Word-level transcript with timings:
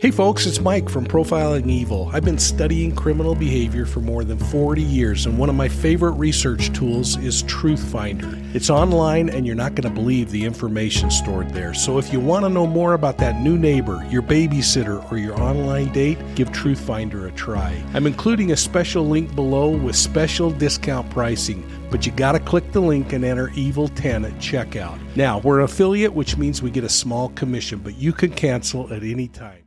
Hey 0.00 0.10
folks, 0.10 0.46
it's 0.46 0.62
Mike 0.62 0.88
from 0.88 1.04
Profiling 1.04 1.68
Evil. 1.68 2.08
I've 2.10 2.24
been 2.24 2.38
studying 2.38 2.96
criminal 2.96 3.34
behavior 3.34 3.84
for 3.84 4.00
more 4.00 4.24
than 4.24 4.38
40 4.38 4.80
years, 4.80 5.26
and 5.26 5.36
one 5.36 5.50
of 5.50 5.56
my 5.56 5.68
favorite 5.68 6.12
research 6.12 6.72
tools 6.72 7.18
is 7.18 7.42
Truthfinder. 7.42 8.54
It's 8.54 8.70
online, 8.70 9.28
and 9.28 9.46
you're 9.46 9.54
not 9.54 9.74
going 9.74 9.86
to 9.86 9.94
believe 9.94 10.30
the 10.30 10.42
information 10.42 11.10
stored 11.10 11.50
there. 11.50 11.74
So 11.74 11.98
if 11.98 12.14
you 12.14 12.18
want 12.18 12.46
to 12.46 12.48
know 12.48 12.66
more 12.66 12.94
about 12.94 13.18
that 13.18 13.42
new 13.42 13.58
neighbor, 13.58 14.02
your 14.08 14.22
babysitter, 14.22 15.12
or 15.12 15.18
your 15.18 15.38
online 15.38 15.92
date, 15.92 16.16
give 16.34 16.48
Truthfinder 16.48 17.28
a 17.28 17.32
try. 17.32 17.78
I'm 17.92 18.06
including 18.06 18.52
a 18.52 18.56
special 18.56 19.06
link 19.06 19.34
below 19.34 19.68
with 19.68 19.96
special 19.96 20.50
discount 20.50 21.10
pricing, 21.10 21.62
but 21.90 22.06
you 22.06 22.12
got 22.12 22.32
to 22.32 22.40
click 22.40 22.72
the 22.72 22.80
link 22.80 23.12
and 23.12 23.22
enter 23.22 23.48
Evil10 23.48 24.24
at 24.24 24.38
checkout. 24.38 24.98
Now, 25.14 25.40
we're 25.40 25.58
an 25.58 25.66
affiliate, 25.66 26.14
which 26.14 26.38
means 26.38 26.62
we 26.62 26.70
get 26.70 26.84
a 26.84 26.88
small 26.88 27.28
commission, 27.28 27.80
but 27.80 27.98
you 27.98 28.14
can 28.14 28.30
cancel 28.30 28.90
at 28.94 29.02
any 29.02 29.28
time. 29.28 29.64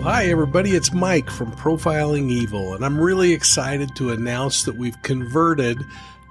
Well, 0.00 0.08
hi, 0.08 0.28
everybody. 0.30 0.70
It's 0.70 0.94
Mike 0.94 1.28
from 1.28 1.52
Profiling 1.52 2.30
Evil, 2.30 2.72
and 2.72 2.86
I'm 2.86 2.98
really 2.98 3.34
excited 3.34 3.94
to 3.96 4.12
announce 4.12 4.62
that 4.62 4.78
we've 4.78 5.00
converted 5.02 5.76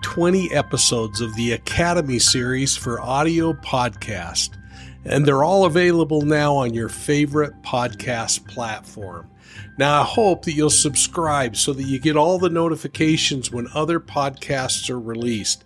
20 0.02 0.52
episodes 0.52 1.22
of 1.22 1.36
the 1.36 1.52
Academy 1.52 2.18
series 2.18 2.76
for 2.76 3.00
audio 3.00 3.54
podcast, 3.54 4.58
and 5.06 5.24
they're 5.24 5.44
all 5.44 5.66
available 5.66 6.24
now 6.24 6.56
on 6.56 6.74
your 6.74 6.90
favorite 6.90 7.62
podcast 7.62 8.48
platform. 8.48 9.30
Now, 9.78 10.02
I 10.02 10.04
hope 10.04 10.46
that 10.46 10.54
you'll 10.54 10.72
subscribe 10.72 11.56
so 11.56 11.72
that 11.74 11.84
you 11.84 12.00
get 12.00 12.18
all 12.18 12.40
the 12.40 12.50
notifications 12.50 13.52
when 13.52 13.68
other 13.76 14.00
podcasts 14.00 14.90
are 14.90 15.00
released. 15.00 15.64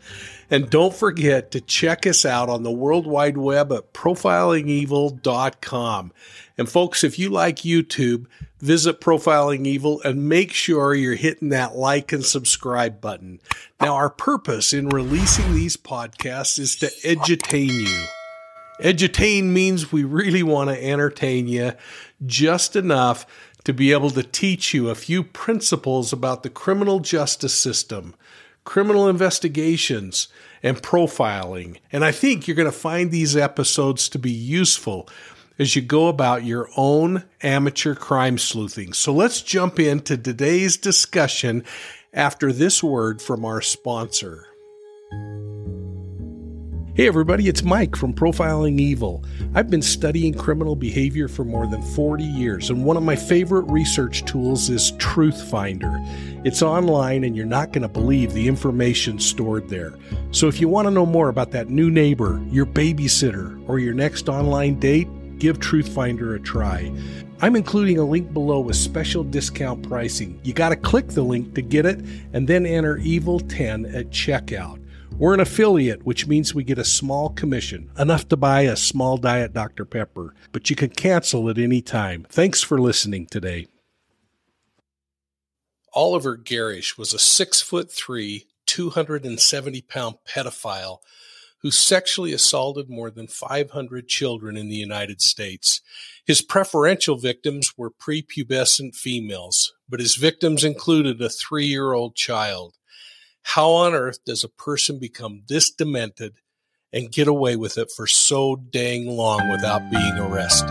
And 0.50 0.70
don't 0.70 0.94
forget 0.94 1.52
to 1.52 1.62
check 1.62 2.06
us 2.06 2.26
out 2.26 2.50
on 2.50 2.64
the 2.64 2.72
World 2.72 3.08
Wide 3.08 3.38
Web 3.38 3.72
at 3.72 3.94
profilingevil.com. 3.94 6.12
And 6.58 6.70
folks, 6.70 7.04
if 7.04 7.18
you 7.18 7.30
like 7.30 7.58
YouTube, 7.58 8.26
visit 8.60 9.02
Profiling 9.02 9.66
Evil 9.66 10.02
and 10.04 10.30
make 10.30 10.54
sure 10.54 10.94
you're 10.94 11.16
hitting 11.16 11.50
that 11.50 11.76
like 11.76 12.12
and 12.12 12.24
subscribe 12.24 13.02
button. 13.02 13.40
Now, 13.82 13.96
our 13.96 14.10
purpose 14.10 14.74
in 14.74 14.90
releasing 14.90 15.54
these 15.54 15.76
podcasts 15.76 16.60
is 16.60 16.76
to 16.78 16.88
edutain 17.04 17.72
you. 17.72 18.06
Edutain 18.80 19.46
means 19.46 19.92
we 19.92 20.04
really 20.04 20.44
want 20.44 20.70
to 20.70 20.84
entertain 20.84 21.48
you 21.48 21.74
just 22.26 22.76
enough 22.76 23.26
to 23.64 23.74
be 23.74 23.92
able 23.92 24.10
to 24.12 24.24
teach 24.24 24.74
you 24.74 24.90
a 24.90 24.96
few 24.96 25.24
principles 25.24 26.12
about 26.12 26.44
the 26.44 26.50
criminal 26.50 27.00
justice 27.00 27.56
system, 27.56 28.14
criminal 28.64 29.08
investigations, 29.08 30.28
and 30.64 30.82
profiling. 30.82 31.78
And 31.92 32.06
I 32.06 32.12
think 32.12 32.48
you're 32.48 32.56
going 32.56 32.66
to 32.66 32.72
find 32.72 33.12
these 33.12 33.36
episodes 33.36 34.08
to 34.10 34.20
be 34.20 34.32
useful 34.32 35.10
as 35.60 35.76
you 35.76 35.82
go 35.82 36.08
about 36.08 36.46
your 36.46 36.70
own 36.76 37.24
amateur 37.42 37.94
crime 37.94 38.38
sleuthing. 38.38 38.94
So 38.94 39.14
let's 39.14 39.42
jump 39.42 39.80
into 39.80 40.18
today's 40.18 40.78
discussion 40.78 41.64
after 42.14 42.52
this 42.52 42.82
word 42.82 43.22
from 43.22 43.46
our 43.46 43.62
sponsor. 43.62 44.48
Hey 46.96 47.08
everybody, 47.08 47.48
it's 47.48 47.64
Mike 47.64 47.96
from 47.96 48.14
Profiling 48.14 48.80
Evil. 48.80 49.24
I've 49.56 49.68
been 49.68 49.82
studying 49.82 50.32
criminal 50.32 50.76
behavior 50.76 51.28
for 51.28 51.44
more 51.44 51.66
than 51.66 51.82
40 51.82 52.24
years, 52.24 52.70
and 52.70 52.86
one 52.86 52.98
of 52.98 53.02
my 53.02 53.16
favorite 53.16 53.64
research 53.64 54.24
tools 54.26 54.70
is 54.70 54.92
Truthfinder. 55.00 56.46
It's 56.46 56.62
online, 56.62 57.24
and 57.24 57.36
you're 57.36 57.48
not 57.48 57.74
going 57.74 57.82
to 57.82 57.88
believe 57.88 58.32
the 58.34 58.48
information 58.48 59.18
stored 59.18 59.70
there. 59.70 59.96
So 60.30 60.48
if 60.48 60.62
you 60.62 60.68
want 60.70 60.86
to 60.86 60.92
know 60.92 61.08
more 61.08 61.30
about 61.30 61.50
that 61.50 61.68
new 61.68 61.90
neighbor, 61.90 62.40
your 62.52 62.68
babysitter, 62.68 63.68
or 63.68 63.80
your 63.80 63.96
next 63.96 64.30
online 64.30 64.80
date, 64.80 65.08
give 65.40 65.58
Truthfinder 65.58 66.36
a 66.36 66.40
try. 66.40 66.92
I'm 67.42 67.56
including 67.56 67.98
a 67.98 68.06
link 68.06 68.32
below 68.34 68.60
with 68.60 68.76
special 68.76 69.24
discount 69.24 69.90
pricing. 69.90 70.40
You 70.44 70.54
got 70.54 70.70
to 70.70 70.76
click 70.76 71.08
the 71.08 71.24
link 71.24 71.56
to 71.56 71.64
get 71.64 71.88
it 71.88 72.06
and 72.34 72.48
then 72.48 72.68
enter 72.68 73.00
Evil10 73.00 73.96
at 73.96 74.12
checkout. 74.12 74.83
We're 75.18 75.36
an 75.36 75.40
affiliate, 75.40 76.06
which 76.06 76.28
means 76.28 76.56
we 76.56 76.64
get 76.64 76.80
a 76.80 76.84
small 76.84 77.30
commission, 77.30 77.92
enough 77.98 78.28
to 78.30 78.38
buy 78.38 78.62
a 78.62 78.76
small 78.76 79.18
Diet 79.18 79.54
Dr. 79.54 79.86
Pepper, 79.86 80.34
but 80.52 80.70
you 80.70 80.76
can 80.76 80.90
cancel 80.90 81.50
at 81.50 81.58
any 81.58 81.82
time. 81.82 82.26
Thanks 82.30 82.62
for 82.62 82.82
listening 82.82 83.28
today. 83.28 83.68
Oliver 85.94 86.36
Gerrish 86.36 86.98
was 86.98 87.14
a 87.14 87.20
six 87.20 87.62
foot 87.62 87.92
three, 87.92 88.48
270 88.66 89.82
pound 89.82 90.16
pedophile 90.28 90.98
who 91.64 91.72
sexually 91.72 92.34
assaulted 92.34 92.90
more 92.90 93.10
than 93.10 93.26
500 93.26 94.08
children 94.08 94.58
in 94.58 94.68
the 94.68 94.76
United 94.76 95.22
States. 95.22 95.82
His 96.26 96.42
preferential 96.42 97.18
victims 97.18 97.72
were 97.78 97.90
prepubescent 97.90 98.96
females, 98.96 99.74
but 99.88 100.02
his 100.02 100.16
victims 100.16 100.66
included 100.66 101.22
a 101.22 101.30
three 101.30 101.66
year 101.66 101.94
old 101.94 102.16
child. 102.16 102.76
How 103.46 103.70
on 103.72 103.94
earth 103.94 104.24
does 104.26 104.44
a 104.44 104.50
person 104.50 104.98
become 104.98 105.44
this 105.48 105.70
demented 105.70 106.38
and 106.92 107.12
get 107.12 107.28
away 107.28 107.56
with 107.56 107.78
it 107.78 107.92
for 107.92 108.08
so 108.08 108.56
dang 108.56 109.06
long 109.06 109.48
without 109.52 109.92
being 109.92 110.18
arrested? 110.18 110.70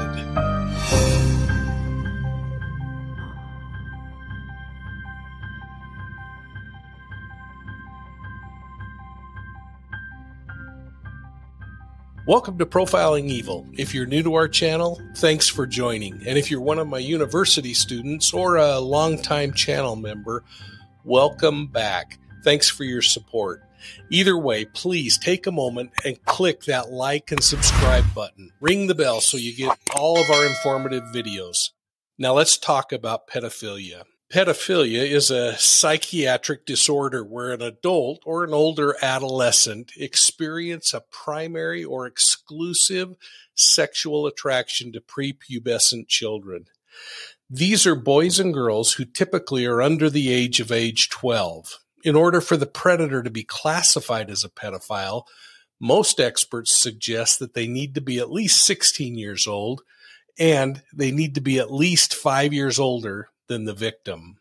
Welcome 12.26 12.58
to 12.58 12.66
Profiling 12.66 13.28
Evil. 13.28 13.68
If 13.74 13.94
you're 13.94 14.06
new 14.06 14.22
to 14.24 14.34
our 14.34 14.48
channel, 14.48 15.00
thanks 15.16 15.46
for 15.46 15.66
joining. 15.66 16.14
And 16.26 16.38
if 16.38 16.50
you're 16.50 16.60
one 16.60 16.78
of 16.78 16.88
my 16.88 16.98
university 16.98 17.74
students 17.74 18.32
or 18.32 18.56
a 18.56 18.78
longtime 18.78 19.52
channel 19.52 19.94
member, 19.94 20.42
welcome 21.04 21.66
back. 21.66 22.18
Thanks 22.42 22.68
for 22.68 22.84
your 22.84 23.02
support. 23.02 23.62
Either 24.10 24.36
way, 24.36 24.64
please 24.64 25.18
take 25.18 25.46
a 25.46 25.52
moment 25.52 25.90
and 26.04 26.24
click 26.24 26.62
that 26.64 26.90
like 26.90 27.32
and 27.32 27.42
subscribe 27.42 28.14
button. 28.14 28.52
Ring 28.60 28.86
the 28.86 28.94
bell 28.94 29.20
so 29.20 29.36
you 29.36 29.54
get 29.54 29.76
all 29.96 30.18
of 30.18 30.30
our 30.30 30.46
informative 30.46 31.04
videos. 31.04 31.70
Now 32.18 32.34
let's 32.34 32.56
talk 32.56 32.92
about 32.92 33.26
pedophilia. 33.28 34.04
Pedophilia 34.32 35.02
is 35.02 35.30
a 35.30 35.58
psychiatric 35.58 36.64
disorder 36.64 37.22
where 37.22 37.52
an 37.52 37.60
adult 37.60 38.22
or 38.24 38.44
an 38.44 38.54
older 38.54 38.96
adolescent 39.02 39.92
experience 39.96 40.94
a 40.94 41.02
primary 41.10 41.84
or 41.84 42.06
exclusive 42.06 43.14
sexual 43.54 44.26
attraction 44.26 44.90
to 44.92 45.02
prepubescent 45.02 46.08
children. 46.08 46.64
These 47.50 47.86
are 47.86 47.94
boys 47.94 48.40
and 48.40 48.54
girls 48.54 48.94
who 48.94 49.04
typically 49.04 49.66
are 49.66 49.82
under 49.82 50.08
the 50.08 50.32
age 50.32 50.60
of 50.60 50.72
age 50.72 51.10
12. 51.10 51.78
In 52.02 52.16
order 52.16 52.40
for 52.40 52.56
the 52.56 52.66
predator 52.66 53.22
to 53.22 53.30
be 53.30 53.44
classified 53.44 54.28
as 54.28 54.42
a 54.44 54.48
pedophile, 54.48 55.24
most 55.78 56.20
experts 56.20 56.74
suggest 56.74 57.38
that 57.38 57.54
they 57.54 57.66
need 57.66 57.94
to 57.94 58.00
be 58.00 58.18
at 58.18 58.30
least 58.30 58.64
16 58.64 59.16
years 59.16 59.46
old 59.46 59.82
and 60.38 60.82
they 60.92 61.10
need 61.10 61.34
to 61.34 61.40
be 61.40 61.58
at 61.58 61.72
least 61.72 62.14
five 62.14 62.52
years 62.52 62.78
older 62.78 63.28
than 63.48 63.64
the 63.64 63.74
victim. 63.74 64.38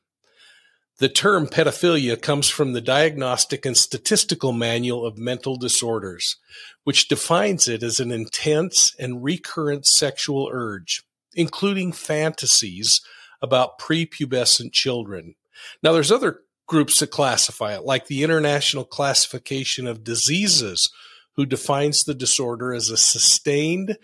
The 1.00 1.10
term 1.10 1.48
pedophilia 1.48 2.22
comes 2.22 2.48
from 2.48 2.74
the 2.74 2.82
Diagnostic 2.82 3.66
and 3.66 3.76
Statistical 3.76 4.52
Manual 4.52 5.06
of 5.06 5.18
Mental 5.18 5.58
Disorders, 5.58 6.38
which 6.84 7.08
defines 7.08 7.68
it 7.68 7.82
as 7.82 8.00
an 8.00 8.12
intense 8.12 8.94
and 9.00 9.24
recurrent 9.24 9.86
sexual 9.88 10.50
urge, 10.52 11.04
including 11.34 11.92
fantasies 11.92 13.02
about 13.42 13.80
prepubescent 13.80 14.74
children. 14.74 15.34
Now, 15.82 15.92
there's 15.92 16.12
other 16.12 16.42
groups 16.72 17.02
that 17.02 17.12
classify 17.12 17.76
it, 17.76 17.84
like 17.84 18.08
the 18.08 18.24
International 18.24 18.86
Classification 18.86 19.88
of 19.88 20.06
Diseases, 20.06 20.90
who 21.36 21.46
defines 21.46 22.06
the 22.06 22.14
disorder 22.14 22.74
as 22.74 22.90
a 22.90 22.96
sustained, 22.96 23.98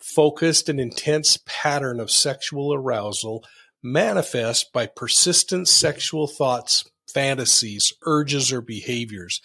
focused, 0.00 0.68
and 0.68 0.80
intense 0.80 1.38
pattern 1.46 2.00
of 2.00 2.10
sexual 2.10 2.74
arousal 2.74 3.44
manifest 3.84 4.72
by 4.72 4.84
persistent 4.84 5.68
sexual 5.68 6.26
thoughts, 6.26 6.84
fantasies, 7.06 7.92
urges, 8.04 8.50
or 8.50 8.62
behaviors, 8.62 9.40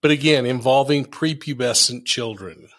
but 0.00 0.10
again, 0.10 0.46
involving 0.46 1.04
prepubescent 1.04 2.06
children. 2.06 2.70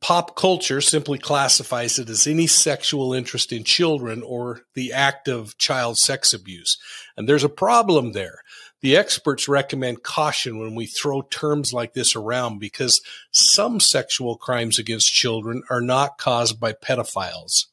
Pop 0.00 0.36
culture 0.36 0.80
simply 0.80 1.18
classifies 1.18 1.98
it 1.98 2.08
as 2.10 2.26
any 2.26 2.46
sexual 2.46 3.14
interest 3.14 3.52
in 3.52 3.64
children 3.64 4.22
or 4.22 4.60
the 4.74 4.92
act 4.92 5.26
of 5.26 5.56
child 5.58 5.96
sex 5.96 6.32
abuse. 6.34 6.76
And 7.16 7.28
there's 7.28 7.44
a 7.44 7.48
problem 7.48 8.12
there. 8.12 8.40
The 8.82 8.96
experts 8.96 9.48
recommend 9.48 10.02
caution 10.02 10.58
when 10.58 10.74
we 10.74 10.86
throw 10.86 11.22
terms 11.22 11.72
like 11.72 11.94
this 11.94 12.14
around 12.14 12.58
because 12.58 13.00
some 13.32 13.80
sexual 13.80 14.36
crimes 14.36 14.78
against 14.78 15.12
children 15.12 15.62
are 15.70 15.80
not 15.80 16.18
caused 16.18 16.60
by 16.60 16.72
pedophiles. 16.72 17.66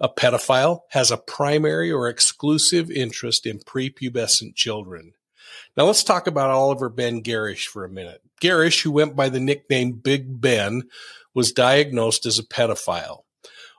A 0.00 0.08
pedophile 0.08 0.82
has 0.90 1.10
a 1.10 1.16
primary 1.16 1.90
or 1.90 2.08
exclusive 2.08 2.88
interest 2.88 3.46
in 3.46 3.58
prepubescent 3.58 4.54
children. 4.54 5.14
Now 5.76 5.84
let's 5.84 6.04
talk 6.04 6.28
about 6.28 6.50
Oliver 6.50 6.88
Ben 6.88 7.22
Gerrish 7.22 7.64
for 7.64 7.84
a 7.84 7.90
minute. 7.90 8.22
Gerrish, 8.40 8.82
who 8.82 8.90
went 8.90 9.16
by 9.16 9.28
the 9.28 9.40
nickname 9.40 9.92
Big 9.92 10.40
Ben, 10.40 10.84
was 11.34 11.52
diagnosed 11.52 12.26
as 12.26 12.38
a 12.38 12.44
pedophile. 12.44 13.22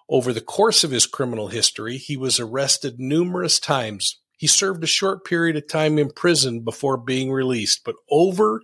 Over 0.08 0.34
the 0.34 0.42
course 0.42 0.84
of 0.84 0.92
his 0.92 1.06
criminal 1.06 1.50
history, 1.50 1.98
he 1.98 2.18
was 2.18 2.40
arrested 2.40 3.00
numerous 3.00 3.60
times. 3.60 4.20
He 4.38 4.48
served 4.48 4.84
a 4.84 4.88
short 4.88 5.26
period 5.26 5.56
of 5.56 5.68
time 5.68 6.00
in 6.00 6.12
prison 6.12 6.62
before 6.62 6.98
being 6.98 7.32
released, 7.32 7.82
but 7.84 7.96
over 8.10 8.62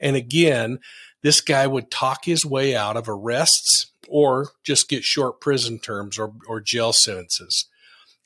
and 0.00 0.16
again, 0.16 0.78
this 1.22 1.40
guy 1.40 1.66
would 1.66 1.90
talk 1.90 2.24
his 2.24 2.44
way 2.44 2.76
out 2.76 2.96
of 2.96 3.08
arrests 3.08 3.90
or 4.08 4.50
just 4.62 4.88
get 4.88 5.02
short 5.02 5.40
prison 5.40 5.78
terms 5.78 6.18
or, 6.18 6.32
or 6.46 6.60
jail 6.60 6.92
sentences. 6.92 7.66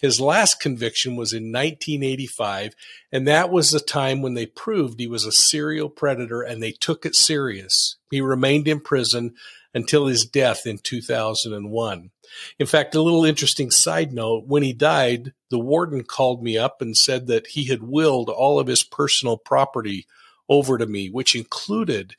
His 0.00 0.20
last 0.20 0.60
conviction 0.60 1.14
was 1.14 1.32
in 1.32 1.52
1985, 1.52 2.74
and 3.12 3.28
that 3.28 3.50
was 3.50 3.70
the 3.70 3.80
time 3.80 4.22
when 4.22 4.34
they 4.34 4.46
proved 4.46 4.98
he 4.98 5.06
was 5.06 5.26
a 5.26 5.32
serial 5.32 5.90
predator 5.90 6.40
and 6.40 6.62
they 6.62 6.72
took 6.72 7.04
it 7.04 7.14
serious. 7.14 7.96
He 8.10 8.20
remained 8.20 8.66
in 8.66 8.80
prison 8.80 9.34
until 9.74 10.06
his 10.06 10.24
death 10.24 10.66
in 10.66 10.78
2001. 10.78 12.10
In 12.58 12.66
fact, 12.66 12.94
a 12.94 13.02
little 13.02 13.24
interesting 13.24 13.70
side 13.70 14.12
note 14.12 14.44
when 14.46 14.62
he 14.62 14.72
died, 14.72 15.32
the 15.50 15.58
warden 15.58 16.02
called 16.04 16.42
me 16.42 16.56
up 16.56 16.80
and 16.80 16.96
said 16.96 17.26
that 17.26 17.48
he 17.48 17.64
had 17.64 17.82
willed 17.82 18.30
all 18.30 18.58
of 18.58 18.68
his 18.68 18.82
personal 18.82 19.36
property 19.36 20.06
over 20.48 20.78
to 20.78 20.86
me, 20.86 21.10
which 21.10 21.36
included 21.36 22.14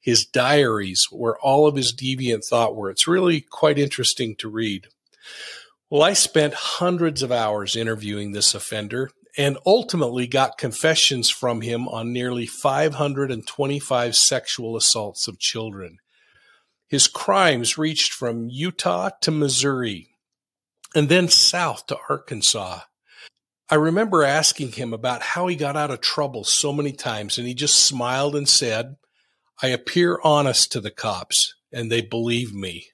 his 0.00 0.24
diaries 0.24 1.08
where 1.10 1.36
all 1.38 1.66
of 1.66 1.76
his 1.76 1.92
deviant 1.92 2.44
thought 2.44 2.76
were. 2.76 2.90
It's 2.90 3.08
really 3.08 3.40
quite 3.40 3.78
interesting 3.78 4.36
to 4.36 4.48
read. 4.48 4.86
Well, 5.88 6.02
I 6.02 6.14
spent 6.14 6.54
hundreds 6.54 7.22
of 7.22 7.30
hours 7.30 7.76
interviewing 7.76 8.32
this 8.32 8.54
offender 8.54 9.10
and 9.38 9.58
ultimately 9.64 10.26
got 10.26 10.58
confessions 10.58 11.30
from 11.30 11.60
him 11.60 11.86
on 11.88 12.12
nearly 12.12 12.46
525 12.46 14.16
sexual 14.16 14.76
assaults 14.76 15.28
of 15.28 15.38
children. 15.38 15.98
His 16.88 17.06
crimes 17.06 17.78
reached 17.78 18.12
from 18.12 18.48
Utah 18.48 19.10
to 19.20 19.30
Missouri 19.30 20.08
and 20.94 21.08
then 21.08 21.28
south 21.28 21.86
to 21.86 21.98
Arkansas. 22.08 22.80
I 23.68 23.74
remember 23.74 24.24
asking 24.24 24.72
him 24.72 24.92
about 24.92 25.22
how 25.22 25.46
he 25.46 25.56
got 25.56 25.76
out 25.76 25.90
of 25.90 26.00
trouble 26.00 26.42
so 26.44 26.72
many 26.72 26.92
times, 26.92 27.36
and 27.36 27.46
he 27.46 27.54
just 27.54 27.84
smiled 27.84 28.34
and 28.34 28.48
said, 28.48 28.96
I 29.62 29.68
appear 29.68 30.18
honest 30.22 30.72
to 30.72 30.80
the 30.80 30.90
cops, 30.90 31.54
and 31.72 31.90
they 31.90 32.00
believe 32.00 32.54
me. 32.54 32.86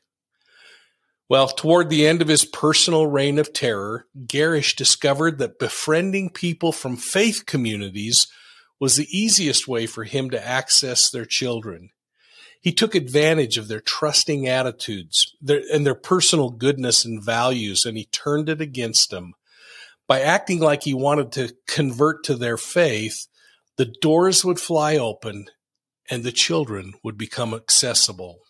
Well, 1.33 1.49
toward 1.49 1.89
the 1.89 2.07
end 2.07 2.21
of 2.21 2.29
his 2.29 2.45
personal 2.45 3.07
reign 3.07 3.39
of 3.39 3.55
terror, 3.55 4.07
Gerrish 4.27 4.77
discovered 4.77 5.39
that 5.39 5.59
befriending 5.59 6.29
people 6.29 6.73
from 6.73 6.99
faith 6.99 7.47
communities 7.47 8.27
was 8.79 8.97
the 8.97 9.09
easiest 9.11 9.67
way 9.67 9.87
for 9.87 10.05
him 10.05 10.29
to 10.29 10.47
access 10.47 11.09
their 11.09 11.25
children. 11.25 11.89
He 12.61 12.71
took 12.71 12.95
advantage 12.95 13.57
of 13.57 13.69
their 13.69 13.81
trusting 13.81 14.47
attitudes 14.47 15.35
their, 15.41 15.63
and 15.73 15.87
their 15.87 15.95
personal 15.95 16.51
goodness 16.51 17.03
and 17.03 17.25
values, 17.25 17.87
and 17.87 17.97
he 17.97 18.11
turned 18.13 18.51
it 18.51 18.61
against 18.61 19.09
them. 19.09 19.33
By 20.07 20.21
acting 20.21 20.61
like 20.61 20.83
he 20.83 20.93
wanted 20.93 21.33
to 21.33 21.55
convert 21.67 22.25
to 22.25 22.35
their 22.35 22.59
faith, 22.59 23.27
the 23.79 23.91
doors 24.03 24.45
would 24.45 24.61
fly 24.61 24.99
open 24.99 25.47
and 26.11 26.25
the 26.25 26.31
children 26.31 26.93
would 27.03 27.17
become 27.17 27.55
accessible. 27.55 28.41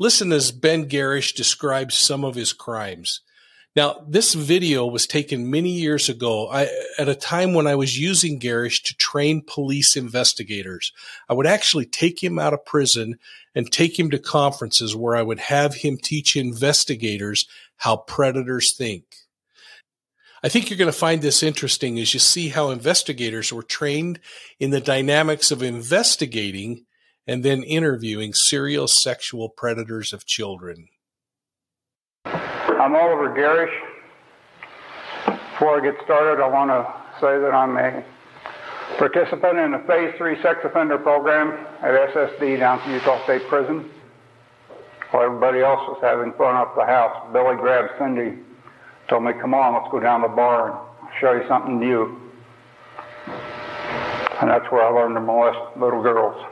Listen 0.00 0.32
as 0.32 0.50
Ben 0.50 0.88
Gerrish 0.88 1.34
describes 1.34 1.94
some 1.94 2.24
of 2.24 2.34
his 2.34 2.54
crimes. 2.54 3.20
Now, 3.76 4.02
this 4.08 4.32
video 4.32 4.86
was 4.86 5.06
taken 5.06 5.50
many 5.50 5.72
years 5.72 6.08
ago 6.08 6.48
I, 6.50 6.70
at 6.98 7.10
a 7.10 7.14
time 7.14 7.52
when 7.52 7.66
I 7.66 7.74
was 7.74 7.98
using 7.98 8.40
Gerrish 8.40 8.82
to 8.84 8.96
train 8.96 9.44
police 9.46 9.96
investigators. 9.96 10.90
I 11.28 11.34
would 11.34 11.46
actually 11.46 11.84
take 11.84 12.24
him 12.24 12.38
out 12.38 12.54
of 12.54 12.64
prison 12.64 13.18
and 13.54 13.70
take 13.70 13.98
him 13.98 14.10
to 14.10 14.18
conferences 14.18 14.96
where 14.96 15.14
I 15.14 15.22
would 15.22 15.38
have 15.38 15.74
him 15.74 15.98
teach 15.98 16.34
investigators 16.34 17.46
how 17.76 17.98
predators 17.98 18.74
think. 18.74 19.04
I 20.42 20.48
think 20.48 20.70
you're 20.70 20.78
going 20.78 20.90
to 20.90 20.98
find 20.98 21.20
this 21.20 21.42
interesting 21.42 21.98
as 21.98 22.14
you 22.14 22.20
see 22.20 22.48
how 22.48 22.70
investigators 22.70 23.52
were 23.52 23.62
trained 23.62 24.18
in 24.58 24.70
the 24.70 24.80
dynamics 24.80 25.50
of 25.50 25.62
investigating 25.62 26.86
and 27.30 27.44
then 27.44 27.62
interviewing 27.62 28.34
serial 28.34 28.88
sexual 28.88 29.48
predators 29.48 30.12
of 30.12 30.26
children. 30.26 30.88
I'm 32.24 32.96
Oliver 32.96 33.28
Gerrish. 33.28 33.70
Before 35.52 35.78
I 35.78 35.80
get 35.80 35.94
started, 36.02 36.42
I 36.42 36.48
want 36.48 36.70
to 36.70 36.82
say 37.20 37.38
that 37.38 37.54
I'm 37.54 37.76
a 37.76 38.02
participant 38.98 39.58
in 39.58 39.70
the 39.70 39.78
Phase 39.86 40.12
3 40.18 40.42
sex 40.42 40.58
offender 40.64 40.98
program 40.98 41.52
at 41.82 41.94
SSD 42.10 42.58
down 42.58 42.80
at 42.80 42.90
Utah 42.90 43.22
State 43.22 43.46
Prison. 43.46 43.88
While 45.12 45.26
everybody 45.26 45.60
else 45.60 45.86
was 45.86 46.00
having 46.02 46.32
fun 46.32 46.56
up 46.56 46.74
the 46.74 46.84
house, 46.84 47.32
Billy 47.32 47.54
grabbed 47.54 47.92
Cindy, 47.96 48.42
told 49.08 49.22
me, 49.22 49.34
come 49.40 49.54
on, 49.54 49.74
let's 49.74 49.92
go 49.92 50.00
down 50.00 50.22
the 50.22 50.28
bar 50.28 50.72
and 51.00 51.08
show 51.20 51.30
you 51.34 51.46
something 51.46 51.78
new. 51.78 52.20
And 54.40 54.50
that's 54.50 54.66
where 54.72 54.82
I 54.82 54.90
learned 54.90 55.14
to 55.14 55.20
molest 55.20 55.76
little 55.76 56.02
girls. 56.02 56.44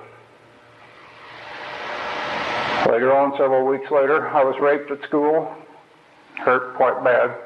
Later 2.89 3.15
on, 3.15 3.33
several 3.33 3.67
weeks 3.67 3.91
later, 3.91 4.27
I 4.29 4.43
was 4.43 4.59
raped 4.63 4.91
at 4.91 5.03
school, 5.03 5.55
hurt 6.39 6.75
quite 6.75 7.05
bad. 7.05 7.37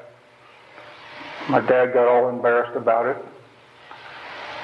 My 1.48 1.58
dad 1.58 1.92
got 1.92 2.06
all 2.06 2.28
embarrassed 2.28 2.76
about 2.76 3.06
it. 3.06 3.16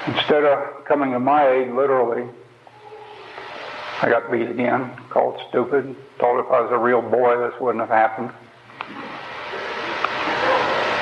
Instead 0.07 0.45
of 0.45 0.85
coming 0.85 1.11
to 1.11 1.19
my 1.19 1.49
aid, 1.49 1.73
literally, 1.73 2.29
I 4.03 4.09
got 4.09 4.31
beat 4.31 4.49
again, 4.49 4.93
called 5.11 5.41
stupid, 5.49 5.97
told 6.21 6.45
if 6.45 6.51
I 6.53 6.61
was 6.61 6.71
a 6.71 6.79
real 6.79 7.03
boy, 7.03 7.37
this 7.39 7.61
wouldn't 7.61 7.81
have 7.81 7.91
happened. 7.91 8.31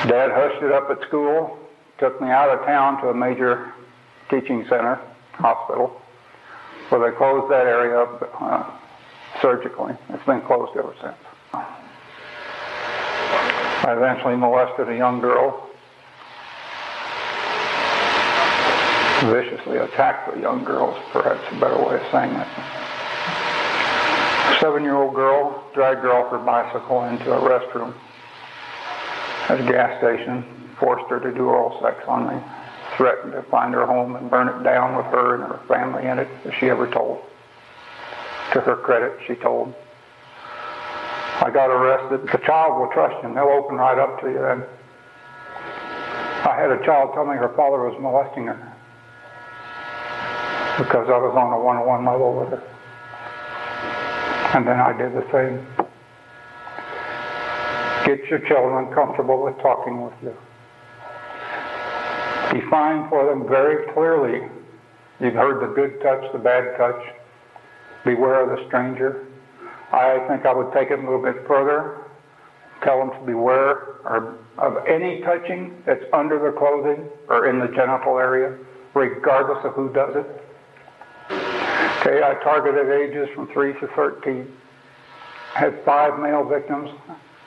Dad 0.09 0.31
hushed 0.31 0.63
it 0.63 0.71
up 0.71 0.89
at 0.89 1.07
school, 1.07 1.55
took 1.99 2.19
me 2.19 2.29
out 2.29 2.49
of 2.49 2.65
town 2.65 2.99
to 3.01 3.09
a 3.09 3.13
major 3.13 3.71
teaching 4.31 4.63
center, 4.67 4.99
hospital, 5.33 6.01
where 6.89 7.11
they 7.11 7.15
closed 7.15 7.51
that 7.51 7.67
area 7.67 7.99
up. 7.99 8.41
Uh, 8.41 8.71
surgically. 9.41 9.95
It's 10.09 10.25
been 10.25 10.41
closed 10.41 10.77
ever 10.77 10.93
since. 11.01 11.17
I 13.87 13.93
eventually 13.93 14.35
molested 14.35 14.89
a 14.89 14.97
young 14.97 15.21
girl, 15.21 15.69
viciously 19.31 19.77
attacked 19.77 20.33
the 20.33 20.41
young 20.41 20.63
girl, 20.63 21.01
perhaps 21.11 21.39
a 21.51 21.59
better 21.59 21.77
way 21.77 21.95
of 21.95 22.11
saying 22.11 22.33
it. 22.33 22.47
Seven-year-old 24.59 25.13
girl 25.15 25.63
dragged 25.73 26.01
her 26.01 26.11
off 26.11 26.31
her 26.31 26.39
bicycle 26.39 27.03
into 27.05 27.31
a 27.31 27.39
restroom 27.39 27.93
at 29.49 29.61
a 29.61 29.63
gas 29.63 29.97
station, 29.99 30.43
forced 30.79 31.09
her 31.09 31.19
to 31.19 31.31
do 31.31 31.45
oral 31.45 31.79
sex 31.81 32.03
on 32.07 32.27
me, 32.27 32.41
threatened 32.97 33.33
to 33.33 33.43
find 33.43 33.73
her 33.73 33.85
home 33.85 34.15
and 34.15 34.29
burn 34.29 34.49
it 34.49 34.63
down 34.63 34.97
with 34.97 35.05
her 35.05 35.35
and 35.35 35.43
her 35.43 35.59
family 35.67 36.05
in 36.05 36.19
it 36.19 36.27
if 36.43 36.53
she 36.55 36.69
ever 36.69 36.87
told. 36.89 37.21
To 38.53 38.61
her 38.61 38.77
credit, 38.77 39.19
she 39.27 39.35
told. 39.35 39.73
I 41.41 41.51
got 41.51 41.69
arrested. 41.69 42.27
The 42.31 42.39
child 42.45 42.79
will 42.79 42.91
trust 42.93 43.21
you. 43.23 43.33
They'll 43.33 43.43
open 43.43 43.75
right 43.75 43.99
up 43.99 44.19
to 44.21 44.27
you 44.27 44.39
then. 44.39 44.63
I 46.47 46.55
had 46.55 46.71
a 46.71 46.83
child 46.85 47.13
tell 47.13 47.25
me 47.25 47.35
her 47.35 47.53
father 47.55 47.83
was 47.83 47.99
molesting 47.99 48.47
her 48.47 48.73
because 50.77 51.09
I 51.09 51.17
was 51.17 51.35
on 51.35 51.51
a 51.51 51.59
one-on-one 51.59 52.05
level 52.05 52.39
with 52.39 52.49
her. 52.49 52.63
And 54.55 54.65
then 54.65 54.79
I 54.79 54.93
did 54.97 55.13
the 55.13 55.25
same. 55.31 55.65
Get 58.05 58.29
your 58.29 58.39
children 58.47 58.93
comfortable 58.93 59.43
with 59.43 59.57
talking 59.57 60.01
with 60.01 60.13
you. 60.23 60.35
Define 62.53 63.09
for 63.09 63.25
them 63.25 63.47
very 63.47 63.91
clearly. 63.93 64.47
You've 65.19 65.33
heard 65.33 65.61
the 65.61 65.73
good 65.75 66.01
touch, 66.01 66.31
the 66.31 66.39
bad 66.39 66.77
touch 66.77 67.03
beware 68.05 68.49
of 68.49 68.57
the 68.57 68.65
stranger. 68.67 69.25
I 69.91 70.19
think 70.27 70.45
I 70.45 70.53
would 70.53 70.73
take 70.73 70.91
it 70.91 70.99
a 70.99 71.01
little 71.01 71.21
bit 71.21 71.47
further, 71.47 71.97
tell 72.83 72.99
them 72.99 73.11
to 73.11 73.25
beware 73.25 73.95
of 74.57 74.85
any 74.87 75.21
touching 75.21 75.81
that's 75.85 76.03
under 76.13 76.39
their 76.39 76.51
clothing 76.51 77.09
or 77.29 77.47
in 77.47 77.59
the 77.59 77.67
genital 77.67 78.17
area, 78.17 78.57
regardless 78.93 79.63
of 79.63 79.73
who 79.73 79.91
does 79.93 80.15
it. 80.15 80.43
Okay, 82.01 82.23
I 82.23 82.35
targeted 82.43 82.89
ages 82.89 83.29
from 83.33 83.47
3 83.47 83.73
to 83.79 83.87
13. 83.87 84.51
Had 85.53 85.83
five 85.83 86.19
male 86.19 86.43
victims 86.43 86.89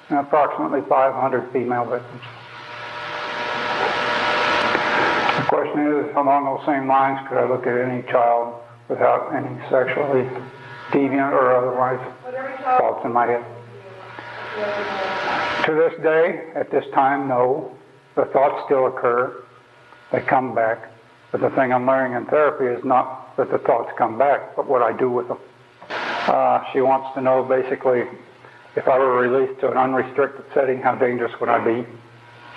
and 0.08 0.18
approximately 0.18 0.80
500 0.88 1.52
female 1.52 1.84
victims. 1.84 2.22
The 5.36 5.44
question 5.48 5.86
is, 5.86 6.16
along 6.16 6.44
those 6.44 6.66
same 6.66 6.88
lines, 6.88 7.26
could 7.28 7.38
I 7.38 7.48
look 7.48 7.66
at 7.66 7.78
any 7.78 8.02
child 8.02 8.59
without 8.90 9.32
any 9.32 9.56
sexually 9.70 10.28
deviant 10.90 11.32
or 11.32 11.56
otherwise 11.56 12.00
thoughts 12.78 13.04
in 13.04 13.12
my 13.12 13.26
head. 13.26 13.44
To 15.66 15.74
this 15.74 16.02
day, 16.02 16.50
at 16.56 16.70
this 16.72 16.84
time, 16.92 17.28
no. 17.28 17.76
The 18.16 18.24
thoughts 18.26 18.64
still 18.66 18.88
occur. 18.88 19.44
They 20.10 20.20
come 20.20 20.54
back. 20.54 20.90
But 21.30 21.40
the 21.40 21.50
thing 21.50 21.72
I'm 21.72 21.86
learning 21.86 22.16
in 22.16 22.26
therapy 22.26 22.66
is 22.66 22.84
not 22.84 23.36
that 23.36 23.52
the 23.52 23.58
thoughts 23.58 23.92
come 23.96 24.18
back, 24.18 24.56
but 24.56 24.66
what 24.66 24.82
I 24.82 24.96
do 24.96 25.08
with 25.08 25.28
them. 25.28 25.38
Uh, 25.88 26.64
she 26.72 26.80
wants 26.80 27.14
to 27.14 27.20
know 27.20 27.44
basically 27.44 28.02
if 28.74 28.88
I 28.88 28.98
were 28.98 29.20
released 29.20 29.60
to 29.60 29.70
an 29.70 29.76
unrestricted 29.76 30.44
setting, 30.52 30.80
how 30.80 30.96
dangerous 30.96 31.32
would 31.40 31.48
I 31.48 31.64
be? 31.64 31.86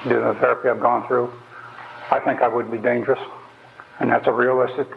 Due 0.03 0.19
to 0.19 0.33
the 0.33 0.37
therapy 0.39 0.69
I've 0.69 0.81
gone 0.81 1.07
through, 1.07 1.31
I 2.11 2.19
think 2.19 2.41
I 2.41 2.47
would 2.47 2.71
be 2.71 2.77
dangerous, 2.77 3.19
and 3.99 4.11
that's 4.11 4.27
a 4.27 4.31
realistic 4.31 4.87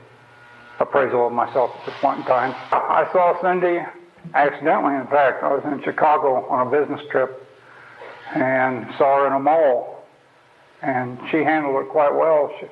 appraisal 0.78 1.26
of 1.26 1.32
myself 1.32 1.70
at 1.80 1.86
this 1.86 1.94
point 2.00 2.20
in 2.20 2.24
time. 2.26 2.54
I 2.72 3.08
saw 3.12 3.40
Cindy 3.40 3.80
accidentally, 4.34 4.94
in 4.94 5.06
fact. 5.06 5.42
I 5.42 5.52
was 5.52 5.62
in 5.64 5.82
Chicago 5.82 6.46
on 6.48 6.66
a 6.66 6.70
business 6.70 7.00
trip 7.10 7.46
and 8.34 8.86
saw 8.98 9.20
her 9.20 9.26
in 9.28 9.32
a 9.32 9.40
mall, 9.40 10.04
and 10.82 11.18
she 11.30 11.38
handled 11.38 11.84
it 11.84 11.88
quite 11.88 12.14
well. 12.14 12.52
She, 12.60 12.66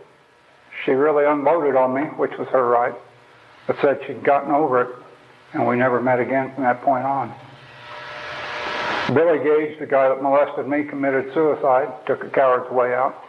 she 0.84 0.90
really 0.92 1.25
unloaded 1.25 1.76
on 1.76 1.94
me, 1.94 2.02
which 2.16 2.32
was 2.38 2.49
her 2.49 2.68
right, 2.68 2.94
but 3.66 3.76
said 3.80 4.00
she'd 4.06 4.25
gotten 4.25 4.50
over 4.50 4.82
it, 4.82 4.96
and 5.52 5.66
we 5.66 5.76
never 5.76 6.02
met 6.02 6.20
again 6.20 6.52
from 6.54 6.64
that 6.64 6.82
point 6.82 7.04
on. 7.04 7.32
Billy 9.12 9.38
Gage, 9.38 9.78
the 9.78 9.87
guy 9.87 10.08
that 10.08 10.23
molested 10.23 10.66
me, 10.66 10.84
committed 10.84 11.32
suicide, 11.34 11.92
took 12.06 12.25
a 12.25 12.30
coward's 12.30 12.70
way 12.70 12.94
out, 12.94 13.23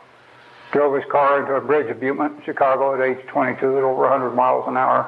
drove 0.76 0.94
his 0.94 1.10
car 1.10 1.40
into 1.40 1.54
a 1.54 1.62
bridge 1.62 1.90
abutment 1.90 2.36
in 2.36 2.44
Chicago 2.44 2.94
at 2.94 3.00
age 3.00 3.26
22 3.28 3.78
at 3.78 3.84
over 3.84 4.02
100 4.12 4.32
miles 4.32 4.68
an 4.68 4.76
hour. 4.76 5.08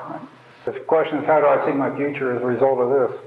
The 0.64 0.72
question 0.88 1.20
is, 1.20 1.26
how 1.26 1.42
do 1.42 1.48
I 1.48 1.68
see 1.68 1.74
my 1.76 1.94
future 1.98 2.34
as 2.34 2.42
a 2.42 2.46
result 2.46 2.80
of 2.80 2.88
this? 2.88 3.20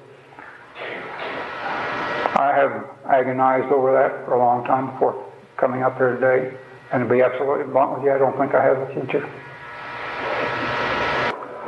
I 2.41 2.53
have 2.57 2.89
agonized 3.13 3.71
over 3.71 3.93
that 3.93 4.25
for 4.25 4.35
a 4.35 4.39
long 4.39 4.65
time 4.65 4.91
before 4.93 5.31
coming 5.59 5.83
up 5.83 5.99
here 5.99 6.17
today. 6.17 6.57
And 6.93 7.07
to 7.07 7.15
be 7.15 7.21
absolutely 7.21 7.71
blunt 7.71 7.93
with 7.99 8.05
you, 8.05 8.13
I 8.13 8.17
don't 8.17 8.37
think 8.39 8.55
I 8.55 8.65
have 8.65 8.79
a 8.79 8.87
future. 8.89 9.21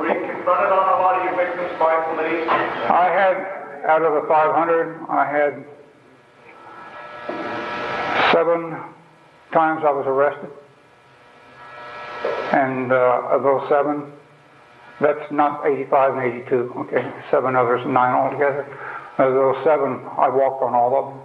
Were 0.00 0.08
you 0.08 0.24
confronted 0.24 0.72
on 0.72 0.88
a 0.88 0.96
lot 1.04 1.20
of 1.20 1.24
your 1.28 1.36
victims 1.36 1.68
by 1.78 2.00
police? 2.16 2.48
I 2.88 3.12
had 3.12 3.36
out 3.84 4.00
of 4.00 4.22
the 4.22 4.26
500, 4.26 5.04
I 5.10 5.28
had 5.28 5.68
seven 8.32 8.72
times 9.52 9.84
I 9.84 9.92
was 9.92 10.06
arrested. 10.06 10.48
And 12.52 12.92
uh, 12.92 13.32
of 13.32 13.42
those 13.42 13.66
seven, 13.68 14.12
that's 15.00 15.32
not 15.32 15.66
85 15.66 16.16
and 16.18 16.42
82, 16.44 16.72
okay? 16.76 17.12
Seven 17.30 17.56
others, 17.56 17.80
nine 17.86 18.12
altogether. 18.14 18.68
Of 19.18 19.34
those 19.34 19.56
seven, 19.64 20.04
I 20.18 20.28
walked 20.28 20.62
on 20.62 20.74
all 20.74 20.92
of 20.96 21.14
them. 21.14 21.22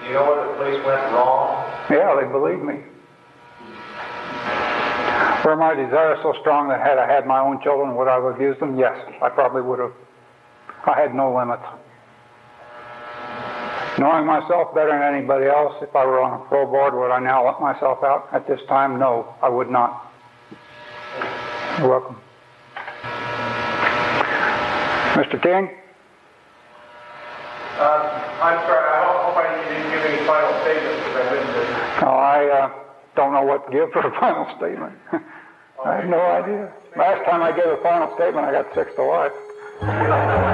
Do 0.00 0.06
you 0.08 0.14
know 0.14 0.24
where 0.24 0.48
the 0.48 0.54
police 0.54 0.84
went 0.86 1.02
wrong? 1.12 1.64
Yeah, 1.90 2.16
they 2.20 2.26
believed 2.32 2.64
me. 2.64 2.82
Were 5.44 5.56
my 5.56 5.74
desire 5.74 6.16
so 6.22 6.34
strong 6.40 6.68
that 6.68 6.80
had 6.80 6.98
I 6.98 7.06
had 7.06 7.26
my 7.26 7.38
own 7.38 7.62
children, 7.62 7.94
would 7.96 8.08
I 8.08 8.14
have 8.14 8.24
abused 8.24 8.60
them? 8.60 8.78
Yes, 8.78 8.98
I 9.22 9.28
probably 9.28 9.62
would 9.62 9.78
have. 9.78 9.92
I 10.86 11.00
had 11.00 11.14
no 11.14 11.36
limits. 11.36 11.62
Knowing 13.98 14.26
myself 14.26 14.74
better 14.74 14.90
than 14.90 15.02
anybody 15.02 15.46
else, 15.46 15.74
if 15.80 15.94
I 15.96 16.04
were 16.04 16.20
on 16.20 16.38
a 16.38 16.44
pro 16.44 16.66
board, 16.66 16.92
would 16.94 17.10
I 17.10 17.18
now 17.18 17.46
let 17.46 17.60
myself 17.60 18.04
out 18.04 18.28
at 18.32 18.46
this 18.46 18.60
time? 18.68 18.98
No, 18.98 19.34
I 19.40 19.48
would 19.48 19.70
not. 19.70 20.12
You're 21.78 21.88
welcome. 21.88 22.16
Mr. 25.16 25.40
King? 25.42 25.70
Uh, 27.78 28.38
I'm 28.42 28.58
sorry, 28.68 28.84
I 28.84 29.00
hope 29.24 29.36
I 29.36 29.64
didn't 29.64 29.90
give 29.90 30.04
any 30.04 30.26
final 30.26 30.52
statements 30.60 31.04
because 31.04 31.26
I 31.26 31.34
didn't. 31.34 32.02
No, 32.02 32.08
I 32.08 32.46
uh, 32.48 32.72
don't 33.16 33.32
know 33.32 33.42
what 33.42 33.64
to 33.66 33.72
give 33.72 33.90
for 33.92 34.00
a 34.00 34.10
final 34.20 34.44
statement. 34.58 34.92
I 35.84 35.96
have 35.96 36.08
no 36.08 36.20
idea. 36.20 36.72
Last 36.96 37.24
time 37.24 37.42
I 37.42 37.52
gave 37.52 37.66
a 37.66 37.82
final 37.82 38.14
statement, 38.16 38.46
I 38.46 38.52
got 38.52 38.74
six 38.74 38.94
to 38.96 39.02
life. 39.04 40.42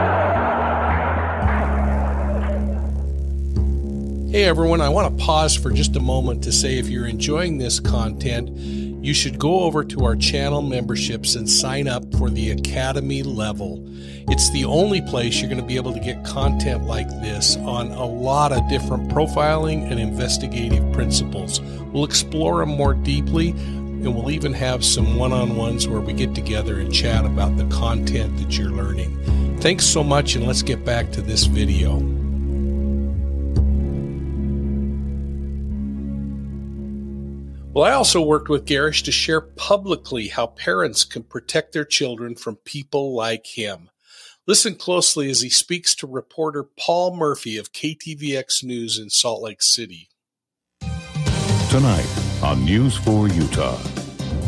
Hey 4.33 4.45
everyone, 4.45 4.81
I 4.81 4.89
want 4.89 5.19
to 5.19 5.23
pause 5.23 5.55
for 5.55 5.71
just 5.71 5.95
a 5.95 6.01
moment 6.01 6.43
to 6.45 6.53
say 6.53 6.79
if 6.79 6.89
you're 6.89 7.07
enjoying 7.07 7.59
this 7.59 7.79
content, 7.79 8.49
you 8.57 9.13
should 9.13 9.39
go 9.39 9.61
over 9.61 9.85
to 9.85 10.07
our 10.07 10.17
channel 10.17 10.63
memberships 10.63 11.35
and 11.35 11.47
sign 11.47 11.87
up 11.87 12.03
for 12.15 12.31
the 12.31 12.53
Academy 12.53 13.23
level. 13.23 13.85
It's 14.31 14.51
the 14.53 14.65
only 14.65 15.03
place 15.03 15.39
you're 15.39 15.51
going 15.51 15.61
to 15.61 15.67
be 15.67 15.77
able 15.77 15.93
to 15.93 16.01
get 16.01 16.25
content 16.25 16.85
like 16.85 17.11
this 17.21 17.57
on 17.59 17.89
a 17.89 18.07
lot 18.07 18.53
of 18.53 18.67
different 18.71 19.11
profiling 19.11 19.91
and 19.91 20.01
investigative 20.01 20.91
principles. 20.95 21.61
We'll 21.93 22.05
explore 22.05 22.61
them 22.61 22.71
more 22.71 22.95
deeply 22.95 23.51
and 23.51 24.15
we'll 24.15 24.31
even 24.31 24.55
have 24.55 24.83
some 24.83 25.17
one 25.17 25.35
on 25.35 25.57
ones 25.57 25.87
where 25.87 26.01
we 26.01 26.15
get 26.15 26.35
together 26.35 26.81
and 26.81 26.91
chat 26.91 27.27
about 27.27 27.59
the 27.59 27.67
content 27.67 28.39
that 28.39 28.57
you're 28.57 28.71
learning. 28.71 29.59
Thanks 29.61 29.85
so 29.85 30.03
much, 30.03 30.37
and 30.37 30.47
let's 30.47 30.63
get 30.63 30.87
back 30.87 31.13
to 31.13 31.21
this 31.21 31.45
video. 31.45 32.22
Well, 37.75 37.85
I 37.91 37.93
also 37.93 38.21
worked 38.21 38.51
with 38.51 38.67
Gerrish 38.67 39.03
to 39.05 39.13
share 39.13 39.41
publicly 39.41 40.29
how 40.29 40.49
parents 40.49 41.05
can 41.05 41.23
protect 41.23 41.73
their 41.73 41.87
children 41.87 42.35
from 42.35 42.57
people 42.57 43.15
like 43.15 43.47
him. 43.47 43.89
Listen 44.47 44.75
closely 44.75 45.31
as 45.31 45.41
he 45.41 45.49
speaks 45.49 45.95
to 45.95 46.07
reporter 46.07 46.65
Paul 46.65 47.17
Murphy 47.17 47.57
of 47.57 47.73
KTVX 47.73 48.63
News 48.63 48.99
in 48.99 49.09
Salt 49.09 49.41
Lake 49.41 49.63
City. 49.63 50.11
Tonight 51.71 52.07
on 52.43 52.63
News 52.63 52.99
4 52.99 53.29
Utah. 53.29 53.79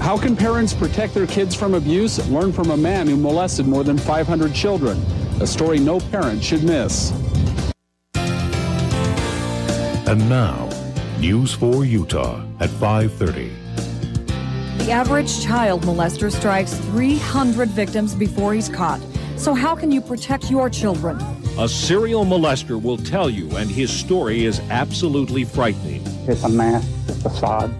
How 0.00 0.18
can 0.18 0.36
parents 0.36 0.74
protect 0.74 1.14
their 1.14 1.26
kids 1.26 1.54
from 1.54 1.72
abuse? 1.72 2.28
Learn 2.28 2.52
from 2.52 2.72
a 2.72 2.76
man 2.76 3.06
who 3.06 3.16
molested 3.16 3.66
more 3.66 3.84
than 3.84 3.96
500 3.96 4.52
children. 4.52 4.98
A 5.40 5.46
story 5.46 5.78
no 5.78 5.98
parent 5.98 6.44
should 6.44 6.62
miss. 6.62 7.10
And 10.06 10.28
now, 10.28 10.68
News 11.20 11.54
4 11.54 11.84
Utah 11.84 12.42
at 12.60 12.70
5:30. 12.70 13.50
The 14.78 14.90
average 14.90 15.42
child 15.42 15.82
molester 15.82 16.30
strikes 16.30 16.74
300 16.74 17.68
victims 17.70 18.14
before 18.14 18.52
he's 18.52 18.68
caught. 18.68 19.00
So 19.36 19.54
how 19.54 19.74
can 19.74 19.90
you 19.90 20.00
protect 20.00 20.50
your 20.50 20.68
children? 20.68 21.18
A 21.58 21.68
serial 21.68 22.24
molester 22.24 22.80
will 22.80 22.98
tell 22.98 23.30
you, 23.30 23.48
and 23.56 23.70
his 23.70 23.90
story 23.90 24.44
is 24.44 24.60
absolutely 24.70 25.44
frightening. 25.44 26.02
It's 26.26 26.44
a 26.44 26.48
mask, 26.48 26.88
it's 27.08 27.24
a 27.24 27.30
facade, 27.30 27.70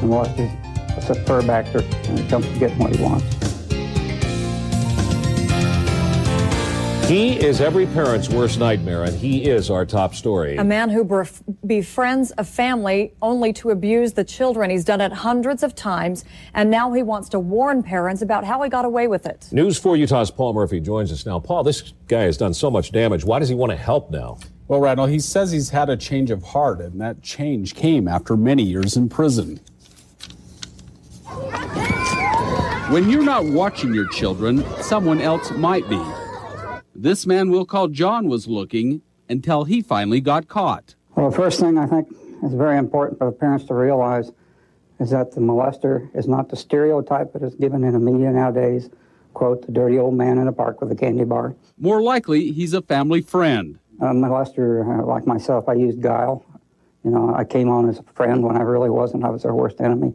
and 0.00 0.10
what 0.10 0.28
is 0.38 0.50
it's 0.96 1.08
a 1.08 1.14
fur 1.24 1.40
actor 1.50 1.82
when 1.82 2.18
it 2.18 2.28
comes 2.28 2.46
to 2.46 2.58
getting 2.58 2.78
what 2.78 2.94
he 2.94 3.02
wants. 3.02 3.39
He 7.10 7.44
is 7.44 7.60
every 7.60 7.86
parent's 7.86 8.28
worst 8.28 8.60
nightmare, 8.60 9.02
and 9.02 9.18
he 9.18 9.50
is 9.50 9.68
our 9.68 9.84
top 9.84 10.14
story. 10.14 10.58
A 10.58 10.62
man 10.62 10.88
who 10.88 11.04
bef- 11.04 11.42
befriends 11.66 12.32
a 12.38 12.44
family 12.44 13.14
only 13.20 13.52
to 13.54 13.70
abuse 13.70 14.12
the 14.12 14.22
children. 14.22 14.70
He's 14.70 14.84
done 14.84 15.00
it 15.00 15.12
hundreds 15.12 15.64
of 15.64 15.74
times, 15.74 16.24
and 16.54 16.70
now 16.70 16.92
he 16.92 17.02
wants 17.02 17.28
to 17.30 17.40
warn 17.40 17.82
parents 17.82 18.22
about 18.22 18.44
how 18.44 18.62
he 18.62 18.70
got 18.70 18.84
away 18.84 19.08
with 19.08 19.26
it. 19.26 19.48
News 19.50 19.76
4 19.76 19.96
Utah's 19.96 20.30
Paul 20.30 20.52
Murphy 20.52 20.78
joins 20.78 21.10
us 21.10 21.26
now. 21.26 21.40
Paul, 21.40 21.64
this 21.64 21.94
guy 22.06 22.20
has 22.20 22.36
done 22.36 22.54
so 22.54 22.70
much 22.70 22.92
damage. 22.92 23.24
Why 23.24 23.40
does 23.40 23.48
he 23.48 23.56
want 23.56 23.70
to 23.70 23.76
help 23.76 24.12
now? 24.12 24.38
Well, 24.68 24.78
Randall, 24.78 25.06
he 25.06 25.18
says 25.18 25.50
he's 25.50 25.70
had 25.70 25.90
a 25.90 25.96
change 25.96 26.30
of 26.30 26.44
heart, 26.44 26.80
and 26.80 27.00
that 27.00 27.22
change 27.22 27.74
came 27.74 28.06
after 28.06 28.36
many 28.36 28.62
years 28.62 28.96
in 28.96 29.08
prison. 29.08 29.58
When 32.88 33.10
you're 33.10 33.24
not 33.24 33.46
watching 33.46 33.92
your 33.92 34.06
children, 34.10 34.64
someone 34.80 35.20
else 35.20 35.50
might 35.50 35.88
be. 35.88 36.00
This 37.02 37.26
man 37.26 37.48
we'll 37.48 37.64
call 37.64 37.88
John 37.88 38.28
was 38.28 38.46
looking 38.46 39.00
until 39.26 39.64
he 39.64 39.80
finally 39.80 40.20
got 40.20 40.48
caught. 40.48 40.96
Well, 41.16 41.30
the 41.30 41.36
first 41.36 41.58
thing 41.58 41.78
I 41.78 41.86
think 41.86 42.14
is 42.42 42.52
very 42.52 42.76
important 42.76 43.18
for 43.18 43.24
the 43.24 43.32
parents 43.32 43.64
to 43.68 43.74
realize 43.74 44.30
is 44.98 45.08
that 45.08 45.32
the 45.32 45.40
molester 45.40 46.14
is 46.14 46.28
not 46.28 46.50
the 46.50 46.56
stereotype 46.56 47.32
that 47.32 47.42
is 47.42 47.54
given 47.54 47.84
in 47.84 47.94
the 47.94 47.98
media 47.98 48.30
nowadays. 48.30 48.90
Quote, 49.32 49.64
the 49.64 49.72
dirty 49.72 49.98
old 49.98 50.12
man 50.12 50.36
in 50.36 50.46
a 50.46 50.52
park 50.52 50.82
with 50.82 50.92
a 50.92 50.94
candy 50.94 51.24
bar. 51.24 51.54
More 51.78 52.02
likely, 52.02 52.52
he's 52.52 52.74
a 52.74 52.82
family 52.82 53.22
friend. 53.22 53.78
A 54.00 54.12
molester, 54.12 55.00
uh, 55.00 55.06
like 55.06 55.26
myself, 55.26 55.70
I 55.70 55.74
used 55.74 56.02
guile. 56.02 56.44
You 57.02 57.12
know, 57.12 57.34
I 57.34 57.44
came 57.44 57.70
on 57.70 57.88
as 57.88 57.98
a 57.98 58.02
friend 58.12 58.42
when 58.42 58.58
I 58.58 58.60
really 58.60 58.90
wasn't. 58.90 59.24
I 59.24 59.30
was 59.30 59.44
their 59.44 59.54
worst 59.54 59.80
enemy. 59.80 60.12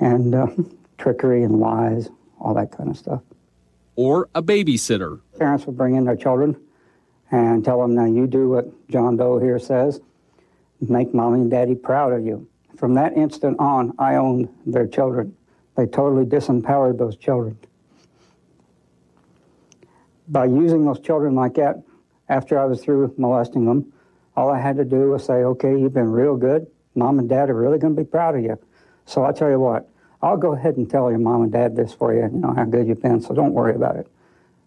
And 0.00 0.34
uh, 0.34 0.48
trickery 0.98 1.44
and 1.44 1.60
lies, 1.60 2.08
all 2.40 2.54
that 2.54 2.72
kind 2.72 2.90
of 2.90 2.96
stuff. 2.96 3.22
Or 3.96 4.28
a 4.34 4.42
babysitter. 4.42 5.20
Parents 5.38 5.66
would 5.66 5.76
bring 5.76 5.94
in 5.94 6.04
their 6.04 6.16
children 6.16 6.56
and 7.30 7.64
tell 7.64 7.80
them, 7.80 7.94
now 7.94 8.06
you 8.06 8.26
do 8.26 8.50
what 8.50 8.88
John 8.88 9.16
Doe 9.16 9.38
here 9.38 9.58
says, 9.58 10.00
make 10.80 11.14
mommy 11.14 11.40
and 11.40 11.50
daddy 11.50 11.74
proud 11.74 12.12
of 12.12 12.24
you. 12.24 12.46
From 12.76 12.94
that 12.94 13.16
instant 13.16 13.58
on, 13.58 13.92
I 13.98 14.16
owned 14.16 14.48
their 14.66 14.86
children. 14.86 15.36
They 15.76 15.86
totally 15.86 16.24
disempowered 16.24 16.98
those 16.98 17.16
children. 17.16 17.56
By 20.28 20.46
using 20.46 20.84
those 20.84 21.00
children 21.00 21.34
like 21.34 21.54
that, 21.54 21.82
after 22.28 22.58
I 22.58 22.64
was 22.64 22.82
through 22.82 23.14
molesting 23.16 23.64
them, 23.66 23.92
all 24.36 24.50
I 24.50 24.58
had 24.60 24.76
to 24.76 24.84
do 24.84 25.10
was 25.10 25.24
say, 25.24 25.44
okay, 25.44 25.78
you've 25.78 25.94
been 25.94 26.10
real 26.10 26.36
good. 26.36 26.66
Mom 26.94 27.18
and 27.18 27.28
dad 27.28 27.50
are 27.50 27.54
really 27.54 27.78
going 27.78 27.94
to 27.94 28.02
be 28.02 28.08
proud 28.08 28.36
of 28.36 28.42
you. 28.42 28.58
So 29.06 29.24
I 29.24 29.32
tell 29.32 29.50
you 29.50 29.60
what, 29.60 29.88
I'll 30.22 30.36
go 30.36 30.54
ahead 30.54 30.76
and 30.76 30.88
tell 30.88 31.10
your 31.10 31.18
mom 31.18 31.42
and 31.42 31.52
dad 31.52 31.76
this 31.76 31.92
for 31.92 32.14
you, 32.14 32.22
you 32.22 32.38
know, 32.40 32.54
how 32.54 32.64
good 32.64 32.86
you've 32.88 33.02
been, 33.02 33.20
so 33.20 33.34
don't 33.34 33.52
worry 33.52 33.74
about 33.74 33.96
it. 33.96 34.08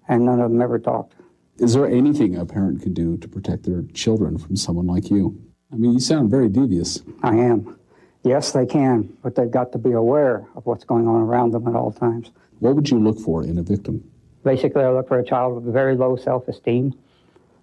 And 0.07 0.25
none 0.25 0.39
of 0.39 0.51
them 0.51 0.61
ever 0.61 0.79
talked. 0.79 1.15
Is 1.57 1.73
there 1.73 1.87
anything 1.87 2.35
a 2.35 2.45
parent 2.45 2.83
can 2.83 2.93
do 2.93 3.17
to 3.17 3.27
protect 3.27 3.63
their 3.63 3.81
children 3.93 4.37
from 4.37 4.55
someone 4.55 4.85
like 4.85 5.09
you? 5.09 5.41
I 5.71 5.75
mean, 5.75 5.93
you 5.93 5.99
sound 5.99 6.29
very 6.29 6.49
devious. 6.49 7.01
I 7.23 7.35
am. 7.35 7.77
Yes, 8.23 8.51
they 8.51 8.65
can, 8.65 9.17
but 9.23 9.35
they've 9.35 9.49
got 9.49 9.71
to 9.71 9.77
be 9.77 9.91
aware 9.91 10.45
of 10.55 10.65
what's 10.65 10.83
going 10.83 11.07
on 11.07 11.21
around 11.21 11.51
them 11.51 11.67
at 11.67 11.75
all 11.75 11.91
times. 11.91 12.31
What 12.59 12.75
would 12.75 12.89
you 12.89 12.99
look 12.99 13.19
for 13.19 13.43
in 13.43 13.57
a 13.57 13.63
victim? 13.63 14.03
Basically, 14.43 14.83
I 14.83 14.91
look 14.91 15.07
for 15.07 15.19
a 15.19 15.25
child 15.25 15.55
with 15.55 15.73
very 15.73 15.95
low 15.95 16.15
self 16.15 16.47
esteem. 16.47 16.93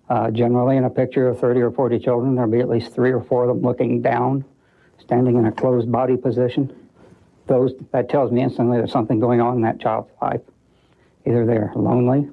Uh, 0.08 0.30
generally, 0.30 0.76
in 0.76 0.84
a 0.84 0.90
picture 0.90 1.28
of 1.28 1.38
30 1.40 1.60
or 1.60 1.70
40 1.70 1.98
children, 1.98 2.34
there'll 2.34 2.50
be 2.50 2.60
at 2.60 2.68
least 2.68 2.92
three 2.92 3.12
or 3.12 3.22
four 3.22 3.44
of 3.44 3.48
them 3.48 3.62
looking 3.62 4.02
down, 4.02 4.44
standing 4.98 5.36
in 5.36 5.46
a 5.46 5.52
closed 5.52 5.90
body 5.90 6.16
position. 6.16 6.74
Those, 7.46 7.72
that 7.92 8.08
tells 8.08 8.32
me 8.32 8.42
instantly 8.42 8.78
there's 8.78 8.92
something 8.92 9.20
going 9.20 9.40
on 9.40 9.56
in 9.56 9.62
that 9.62 9.80
child's 9.80 10.10
life. 10.22 10.40
Either 11.26 11.44
they're 11.44 11.72
lonely, 11.74 12.28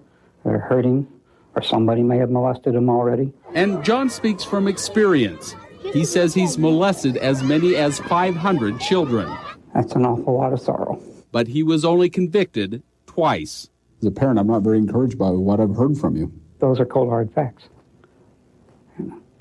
they're 0.46 0.60
hurting, 0.60 1.08
or 1.56 1.62
somebody 1.62 2.01
may 2.01 2.18
have 2.18 2.30
molested 2.30 2.74
them 2.74 2.89
already. 2.89 3.34
And 3.53 3.84
John 3.84 4.10
speaks 4.10 4.44
from 4.44 4.68
experience. 4.68 5.56
He 5.94 6.06
says 6.06 6.34
he's 6.34 6.58
molested 6.58 7.18
as 7.18 7.44
many 7.44 7.75
as 7.75 8.00
500 8.00 8.80
children. 8.80 9.34
That's 9.74 9.94
an 9.94 10.06
awful 10.06 10.36
lot 10.36 10.53
of 10.53 10.62
sorrow. 10.62 11.01
But 11.32 11.48
he 11.48 11.63
was 11.63 11.84
only 11.84 12.10
convicted 12.10 12.84
twice. 13.06 13.70
As 14.01 14.08
a 14.08 14.12
parent, 14.12 14.39
I'm 14.39 14.48
not 14.48 14.62
very 14.62 14.77
encouraged 14.77 15.18
by 15.18 15.30
what 15.30 15.60
I've 15.60 15.75
heard 15.75 15.98
from 15.98 16.15
you. 16.15 16.32
Those 16.60 16.80
are 16.80 16.86
cold 16.86 17.10
hard 17.10 17.32
facts. 17.34 17.63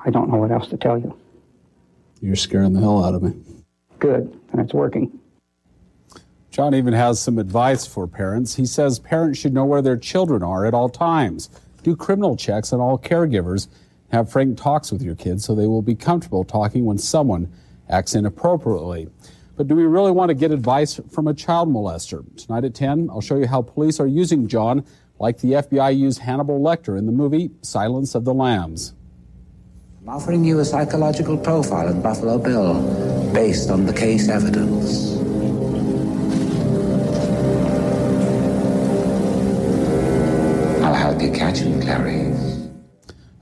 I 0.05 0.11
don't 0.11 0.31
know 0.31 0.39
what 0.39 0.51
else 0.51 0.69
to 0.69 0.77
tell 0.77 0.99
you. 0.99 1.17
You're 2.21 2.37
scaring 2.37 2.73
the 2.73 2.81
hell 2.81 3.05
out 3.05 3.15
of 3.15 3.23
me. 3.23 3.35
Good, 3.99 4.39
and 4.53 4.61
it's 4.61 4.73
working. 4.73 5.20
John 6.51 6.75
even 6.75 6.93
has 6.93 7.21
some 7.21 7.39
advice 7.39 7.87
for 7.87 8.09
parents. 8.09 8.57
He 8.57 8.67
says 8.67 8.99
parents 8.99 9.39
should 9.39 9.55
know 9.55 9.65
where 9.65 9.83
their 9.83 9.97
children 9.97 10.43
are 10.43 10.67
at 10.67 10.75
all 10.75 10.89
times. 10.89 11.49
Do 11.85 11.95
criminal 11.95 12.37
checks 12.37 12.73
on 12.73 12.81
all 12.81 12.99
caregivers. 12.99 13.69
Have 14.11 14.31
frank 14.31 14.59
talks 14.59 14.91
with 14.91 15.01
your 15.01 15.15
kids 15.15 15.45
so 15.45 15.55
they 15.55 15.69
will 15.69 15.83
be 15.83 15.95
comfortable 15.95 16.43
talking 16.43 16.85
when 16.85 16.99
someone 16.99 17.53
acts 17.89 18.17
inappropriately. 18.17 19.09
But 19.57 19.69
do 19.69 19.77
we 19.77 19.85
really 19.85 20.11
want 20.11 20.31
to 20.31 20.35
get 20.35 20.51
advice 20.51 20.99
from 21.11 21.29
a 21.29 21.35
child 21.35 21.69
molester? 21.69 22.25
Tonight 22.37 22.65
at 22.65 22.75
10, 22.75 23.11
I'll 23.11 23.21
show 23.21 23.37
you 23.37 23.47
how 23.47 23.63
police 23.63 24.01
are 24.01 24.07
using 24.07 24.49
John 24.49 24.85
like 25.21 25.39
the 25.39 25.53
FBI 25.53 25.97
used 25.97 26.19
Hannibal 26.19 26.61
Lecter 26.61 26.99
in 26.99 27.07
the 27.07 27.13
movie 27.13 27.51
Silence 27.63 28.17
of 28.17 28.25
the 28.25 28.35
Lambs. 28.35 28.95
I'm 30.03 30.09
offering 30.09 30.45
you 30.45 30.59
a 30.59 30.65
psychological 30.65 31.37
profile 31.37 31.89
of 31.89 32.03
Buffalo 32.03 32.39
Bill 32.39 33.33
based 33.33 33.71
on 33.71 33.87
the 33.87 33.93
case 33.93 34.29
evidence. 34.29 35.30
Help 41.21 41.35
you 41.35 41.39
catch 41.39 41.59
him, 41.59 41.81
Clarice. 41.81 42.69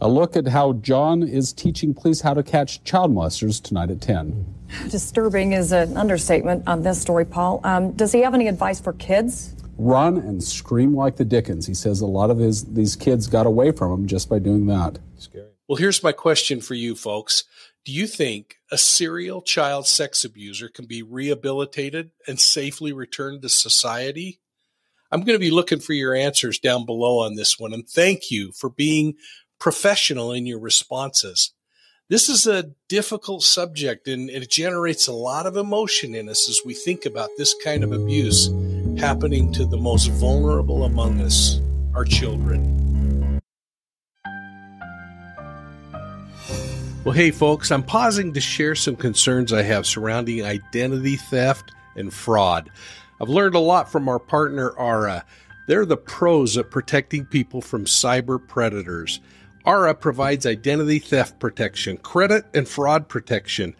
A 0.00 0.08
look 0.08 0.36
at 0.36 0.46
how 0.46 0.74
John 0.74 1.22
is 1.22 1.52
teaching 1.52 1.92
police 1.92 2.20
how 2.20 2.34
to 2.34 2.42
catch 2.42 2.84
child 2.84 3.12
molesters 3.12 3.62
tonight 3.62 3.90
at 3.90 4.00
10. 4.00 4.54
Disturbing 4.90 5.52
is 5.52 5.72
an 5.72 5.96
understatement 5.96 6.68
on 6.68 6.82
this 6.82 7.00
story, 7.00 7.24
Paul. 7.24 7.60
Um, 7.64 7.92
does 7.92 8.12
he 8.12 8.20
have 8.20 8.34
any 8.34 8.46
advice 8.46 8.80
for 8.80 8.92
kids? 8.92 9.54
Run 9.76 10.18
and 10.18 10.42
scream 10.42 10.94
like 10.94 11.16
the 11.16 11.24
Dickens. 11.24 11.66
He 11.66 11.74
says 11.74 12.00
a 12.00 12.06
lot 12.06 12.30
of 12.30 12.38
his 12.38 12.64
these 12.64 12.96
kids 12.96 13.26
got 13.26 13.46
away 13.46 13.72
from 13.72 13.92
him 13.92 14.06
just 14.06 14.28
by 14.28 14.38
doing 14.38 14.66
that. 14.66 14.98
Scary. 15.16 15.46
Well, 15.68 15.76
here's 15.76 16.02
my 16.02 16.12
question 16.12 16.60
for 16.60 16.74
you 16.74 16.94
folks. 16.94 17.44
Do 17.84 17.92
you 17.92 18.06
think 18.06 18.56
a 18.70 18.78
serial 18.78 19.40
child 19.40 19.86
sex 19.86 20.24
abuser 20.24 20.68
can 20.68 20.86
be 20.86 21.02
rehabilitated 21.02 22.10
and 22.26 22.40
safely 22.40 22.92
returned 22.92 23.42
to 23.42 23.48
society? 23.48 24.40
I'm 25.10 25.20
going 25.20 25.36
to 25.38 25.44
be 25.44 25.50
looking 25.50 25.80
for 25.80 25.94
your 25.94 26.14
answers 26.14 26.58
down 26.58 26.84
below 26.84 27.20
on 27.20 27.34
this 27.34 27.58
one. 27.58 27.72
And 27.72 27.88
thank 27.88 28.30
you 28.30 28.52
for 28.52 28.68
being 28.68 29.14
professional 29.58 30.32
in 30.32 30.46
your 30.46 30.58
responses. 30.58 31.52
This 32.10 32.28
is 32.28 32.46
a 32.46 32.70
difficult 32.88 33.42
subject 33.42 34.08
and 34.08 34.30
it 34.30 34.50
generates 34.50 35.08
a 35.08 35.12
lot 35.12 35.46
of 35.46 35.56
emotion 35.56 36.14
in 36.14 36.28
us 36.28 36.48
as 36.48 36.60
we 36.64 36.74
think 36.74 37.04
about 37.04 37.30
this 37.36 37.54
kind 37.64 37.84
of 37.84 37.92
abuse 37.92 38.50
happening 38.98 39.52
to 39.52 39.66
the 39.66 39.76
most 39.76 40.10
vulnerable 40.12 40.84
among 40.84 41.20
us, 41.20 41.60
our 41.94 42.04
children. 42.04 43.40
Well, 47.04 47.14
hey, 47.14 47.30
folks, 47.30 47.70
I'm 47.70 47.82
pausing 47.82 48.34
to 48.34 48.40
share 48.40 48.74
some 48.74 48.96
concerns 48.96 49.52
I 49.52 49.62
have 49.62 49.86
surrounding 49.86 50.44
identity 50.44 51.16
theft 51.16 51.72
and 51.96 52.12
fraud. 52.12 52.70
I've 53.20 53.28
learned 53.28 53.54
a 53.54 53.60
lot 53.60 53.90
from 53.90 54.08
our 54.08 54.18
partner, 54.18 54.70
Aura. 54.70 55.24
They're 55.66 55.86
the 55.86 55.96
pros 55.96 56.56
at 56.56 56.70
protecting 56.70 57.24
people 57.26 57.60
from 57.60 57.84
cyber 57.84 58.38
predators. 58.46 59.20
Aura 59.64 59.94
provides 59.94 60.46
identity 60.46 60.98
theft 60.98 61.38
protection, 61.38 61.96
credit 61.98 62.44
and 62.54 62.68
fraud 62.68 63.08
protection, 63.08 63.74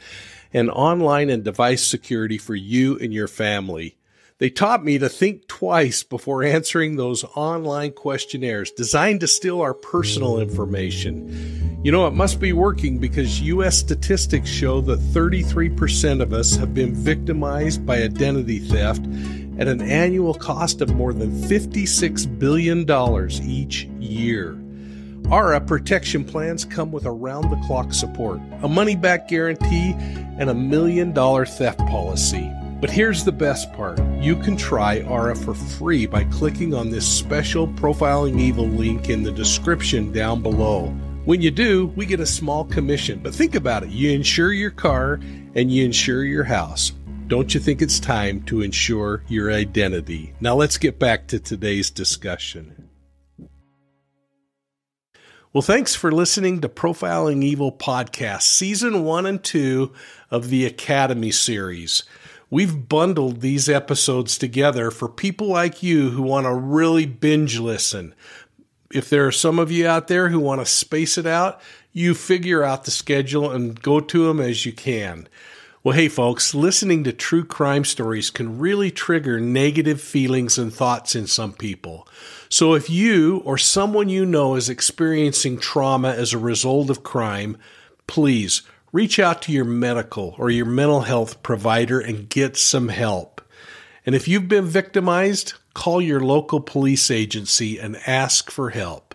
and 0.53 0.71
online 0.71 1.31
and 1.31 1.45
device 1.45 1.85
security 1.85 2.39
for 2.39 2.55
you 2.55 2.99
and 2.99 3.13
your 3.13 3.29
family. 3.29 3.98
They 4.39 4.51
taught 4.51 4.85
me 4.85 4.99
to 4.99 5.09
think 5.09 5.49
twice 5.49 6.05
before 6.05 6.45
answering 6.45 6.95
those 6.95 7.25
online 7.35 7.91
questionnaires 7.91 8.71
designed 8.71 9.19
to 9.21 9.27
steal 9.27 9.61
our 9.61 9.75
personal 9.75 10.39
information. 10.39 11.81
You 11.83 11.91
know, 11.91 12.07
it 12.07 12.13
must 12.13 12.39
be 12.39 12.53
working 12.53 12.99
because 12.99 13.41
U.S. 13.41 13.77
statistics 13.77 14.49
show 14.49 14.81
that 14.83 15.01
33% 15.01 16.23
of 16.23 16.33
us 16.33 16.55
have 16.55 16.73
been 16.73 16.95
victimized 16.95 17.85
by 17.85 18.01
identity 18.01 18.61
theft 18.61 19.05
at 19.59 19.67
an 19.67 19.83
annual 19.83 20.35
cost 20.35 20.81
of 20.81 20.95
more 20.95 21.13
than 21.13 21.33
$56 21.33 22.39
billion 22.39 22.89
each 23.43 23.85
year. 23.99 24.57
Our 25.33 25.55
uh, 25.55 25.61
protection 25.61 26.25
plans 26.25 26.65
come 26.65 26.93
with 26.93 27.07
around 27.07 27.51
the 27.51 27.61
clock 27.67 27.93
support, 27.93 28.41
a 28.63 28.69
money 28.69 28.95
back 28.95 29.27
guarantee, 29.27 29.95
and 30.39 30.49
a 30.49 30.55
million 30.55 31.13
dollar 31.13 31.45
theft 31.45 31.81
policy. 31.81 32.53
But 32.81 32.91
here's 32.91 33.25
the 33.25 33.33
best 33.33 33.73
part 33.73 33.99
you 34.21 34.37
can 34.37 34.57
try 34.57 35.03
Aura 35.03 35.35
for 35.35 35.53
free 35.53 36.07
by 36.07 36.23
clicking 36.25 36.75
on 36.75 36.91
this 36.91 37.07
special 37.07 37.67
Profiling 37.67 38.39
Evil 38.39 38.69
link 38.69 39.11
in 39.11 39.25
the 39.25 39.33
description 39.33 40.13
down 40.13 40.43
below. 40.43 40.87
When 41.25 41.43
you 41.43 41.51
do, 41.51 41.89
we 41.97 42.07
get 42.07 42.21
a 42.21 42.27
small 42.27 42.65
commission. 42.65 43.19
But 43.21 43.35
think 43.35 43.57
about 43.57 43.83
it 43.83 43.91
you 43.91 44.13
insure 44.13 44.53
your 44.53 44.71
car 44.71 45.15
and 45.57 45.73
you 45.73 45.85
insure 45.85 46.23
your 46.23 46.45
house. 46.45 46.93
Don't 47.27 47.53
you 47.53 47.59
think 47.59 47.83
it's 47.83 47.99
time 47.99 48.43
to 48.45 48.63
insure 48.63 49.25
your 49.27 49.51
identity? 49.51 50.35
Now 50.41 50.55
let's 50.55 50.79
get 50.79 51.01
back 51.01 51.27
to 51.29 51.41
today's 51.41 51.91
discussion. 51.91 52.89
Well, 55.53 55.63
thanks 55.63 55.97
for 55.97 56.13
listening 56.13 56.61
to 56.61 56.69
Profiling 56.69 57.43
Evil 57.43 57.73
Podcast, 57.73 58.43
Season 58.43 59.05
1 59.05 59.27
and 59.27 59.43
2 59.43 59.93
of 60.31 60.51
the 60.51 60.65
Academy 60.65 61.33
series. 61.33 62.05
We've 62.51 62.89
bundled 62.89 63.41
these 63.41 63.69
episodes 63.69 64.39
together 64.39 64.91
for 64.91 65.09
people 65.09 65.49
like 65.49 65.83
you 65.83 66.11
who 66.11 66.23
want 66.23 66.47
to 66.47 66.55
really 66.55 67.05
binge 67.05 67.59
listen. 67.59 68.15
If 68.91 69.11
there 69.11 69.27
are 69.27 69.33
some 69.33 69.59
of 69.59 69.71
you 69.71 69.87
out 69.87 70.09
there 70.09 70.31
who 70.31 70.41
want 70.41 70.63
to 70.63 70.67
space 70.67 71.19
it 71.19 71.27
out, 71.27 71.61
you 71.93 72.15
figure 72.15 72.63
out 72.63 72.85
the 72.85 72.91
schedule 72.91 73.51
and 73.51 73.81
go 73.83 74.01
to 74.01 74.27
them 74.27 74.41
as 74.41 74.65
you 74.65 74.73
can. 74.73 75.29
Well, 75.85 75.95
hey, 75.95 76.09
folks, 76.09 76.55
listening 76.55 77.05
to 77.05 77.13
true 77.13 77.45
crime 77.45 77.85
stories 77.85 78.31
can 78.31 78.59
really 78.59 78.91
trigger 78.91 79.39
negative 79.39 80.01
feelings 80.01 80.59
and 80.59 80.73
thoughts 80.73 81.15
in 81.15 81.27
some 81.27 81.53
people. 81.53 82.09
So 82.49 82.75
if 82.75 82.89
you 82.89 83.43
or 83.45 83.59
someone 83.59 84.09
you 84.09 84.25
know 84.25 84.55
is 84.55 84.71
experiencing 84.71 85.59
trauma 85.59 86.11
as 86.11 86.33
a 86.33 86.39
result 86.39 86.89
of 86.89 87.03
crime, 87.03 87.59
please 88.07 88.63
reach 88.93 89.19
out 89.19 89.43
to 89.43 89.53
your 89.53 89.65
medical 89.65 90.35
or 90.39 90.51
your 90.51 90.67
mental 90.67 91.03
health 91.03 91.43
provider 91.43 92.01
and 92.01 92.29
get 92.29 92.57
some 92.57 92.89
help. 92.89 93.41
And 94.07 94.15
if 94.15 94.27
you've 94.27 94.49
been 94.49 94.67
victimized, 94.67 95.55
call 95.75 96.01
your 96.01 96.21
local 96.21 96.61
police 96.61 97.11
agency 97.11 97.79
and 97.79 97.97
ask 98.07 98.51
for 98.51 98.71
help. 98.71 99.15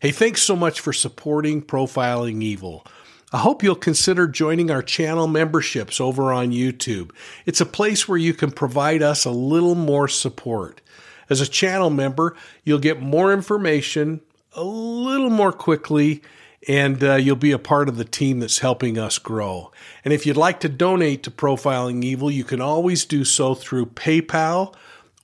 Hey, 0.00 0.10
thanks 0.10 0.42
so 0.42 0.56
much 0.56 0.80
for 0.80 0.92
supporting 0.92 1.62
Profiling 1.62 2.42
Evil. 2.42 2.86
I 3.32 3.38
hope 3.38 3.62
you'll 3.62 3.74
consider 3.74 4.28
joining 4.28 4.70
our 4.70 4.82
channel 4.82 5.26
memberships 5.26 6.00
over 6.00 6.32
on 6.32 6.52
YouTube. 6.52 7.10
It's 7.44 7.60
a 7.60 7.66
place 7.66 8.06
where 8.06 8.18
you 8.18 8.32
can 8.32 8.52
provide 8.52 9.02
us 9.02 9.24
a 9.24 9.30
little 9.30 9.74
more 9.74 10.06
support. 10.06 10.80
As 11.28 11.40
a 11.40 11.46
channel 11.46 11.90
member, 11.90 12.36
you'll 12.64 12.78
get 12.78 13.02
more 13.02 13.32
information 13.32 14.20
a 14.52 14.62
little 14.64 15.28
more 15.28 15.52
quickly 15.52 16.22
and 16.66 17.02
uh, 17.02 17.14
you'll 17.14 17.36
be 17.36 17.52
a 17.52 17.58
part 17.58 17.88
of 17.88 17.96
the 17.96 18.04
team 18.04 18.40
that's 18.40 18.58
helping 18.58 18.98
us 18.98 19.18
grow. 19.18 19.70
And 20.04 20.12
if 20.12 20.26
you'd 20.26 20.36
like 20.36 20.60
to 20.60 20.68
donate 20.68 21.22
to 21.24 21.30
Profiling 21.30 22.02
Evil, 22.02 22.30
you 22.30 22.44
can 22.44 22.60
always 22.60 23.04
do 23.04 23.24
so 23.24 23.54
through 23.54 23.86
PayPal 23.86 24.74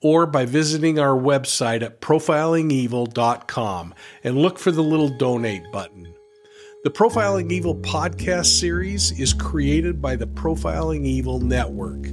or 0.00 0.26
by 0.26 0.44
visiting 0.44 0.98
our 0.98 1.18
website 1.18 1.82
at 1.82 2.00
profilingevil.com 2.00 3.94
and 4.24 4.38
look 4.38 4.58
for 4.58 4.70
the 4.70 4.82
little 4.82 5.08
donate 5.08 5.70
button. 5.72 6.12
The 6.84 6.90
Profiling 6.90 7.52
Evil 7.52 7.76
podcast 7.76 8.58
series 8.58 9.18
is 9.18 9.32
created 9.32 10.02
by 10.02 10.16
the 10.16 10.26
Profiling 10.26 11.04
Evil 11.04 11.38
Network. 11.40 12.06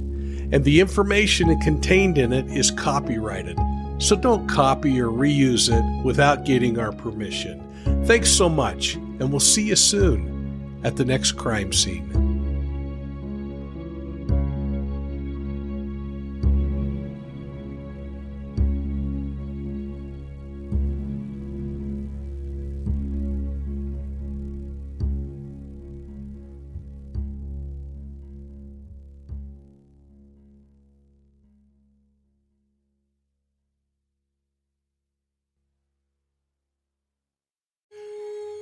and 0.52 0.64
the 0.64 0.80
information 0.80 1.60
contained 1.60 2.18
in 2.18 2.32
it 2.32 2.46
is 2.48 2.72
copyrighted. 2.72 3.56
So 3.98 4.16
don't 4.16 4.48
copy 4.48 5.00
or 5.00 5.06
reuse 5.06 5.70
it 5.70 6.04
without 6.04 6.44
getting 6.44 6.78
our 6.78 6.90
permission. 6.90 7.62
Thanks 8.04 8.30
so 8.30 8.48
much, 8.48 8.96
and 9.20 9.30
we'll 9.30 9.38
see 9.38 9.62
you 9.62 9.76
soon 9.76 10.80
at 10.82 10.96
the 10.96 11.04
next 11.04 11.32
crime 11.32 11.72
scene. 11.72 12.29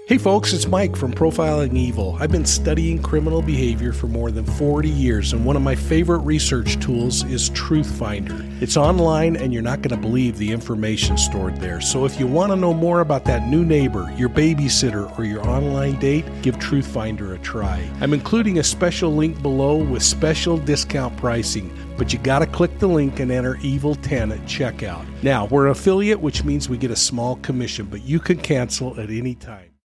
Hey 0.08 0.16
folks, 0.16 0.54
it's 0.54 0.66
Mike 0.66 0.96
from 0.96 1.12
Profiling 1.12 1.76
Evil. 1.76 2.16
I've 2.18 2.32
been 2.32 2.46
studying 2.46 3.02
criminal 3.02 3.42
behavior 3.42 3.92
for 3.92 4.06
more 4.06 4.30
than 4.30 4.46
40 4.46 4.88
years, 4.88 5.34
and 5.34 5.44
one 5.44 5.54
of 5.54 5.60
my 5.60 5.74
favorite 5.74 6.20
research 6.20 6.80
tools 6.80 7.24
is 7.24 7.50
Truthfinder. 7.50 8.62
It's 8.62 8.78
online, 8.78 9.36
and 9.36 9.52
you're 9.52 9.60
not 9.60 9.82
going 9.82 9.94
to 9.94 10.00
believe 10.00 10.38
the 10.38 10.50
information 10.50 11.18
stored 11.18 11.58
there. 11.58 11.82
So 11.82 12.06
if 12.06 12.18
you 12.18 12.26
want 12.26 12.52
to 12.52 12.56
know 12.56 12.72
more 12.72 13.00
about 13.00 13.26
that 13.26 13.48
new 13.48 13.66
neighbor, 13.66 14.10
your 14.16 14.30
babysitter, 14.30 15.18
or 15.18 15.24
your 15.24 15.46
online 15.46 15.98
date, 15.98 16.24
give 16.40 16.56
Truthfinder 16.56 17.34
a 17.34 17.38
try. 17.40 17.86
I'm 18.00 18.14
including 18.14 18.60
a 18.60 18.64
special 18.64 19.14
link 19.14 19.42
below 19.42 19.76
with 19.76 20.02
special 20.02 20.56
discount 20.56 21.18
pricing, 21.18 21.70
but 21.98 22.14
you 22.14 22.18
got 22.20 22.38
to 22.38 22.46
click 22.46 22.78
the 22.78 22.88
link 22.88 23.20
and 23.20 23.30
enter 23.30 23.56
Evil10 23.56 24.32
at 24.32 24.40
checkout. 24.46 25.04
Now, 25.22 25.44
we're 25.44 25.66
an 25.66 25.72
affiliate, 25.72 26.18
which 26.18 26.44
means 26.44 26.66
we 26.66 26.78
get 26.78 26.90
a 26.90 26.96
small 26.96 27.36
commission, 27.36 27.84
but 27.84 28.04
you 28.04 28.18
can 28.18 28.38
cancel 28.38 28.98
at 28.98 29.10
any 29.10 29.34
time. 29.34 29.67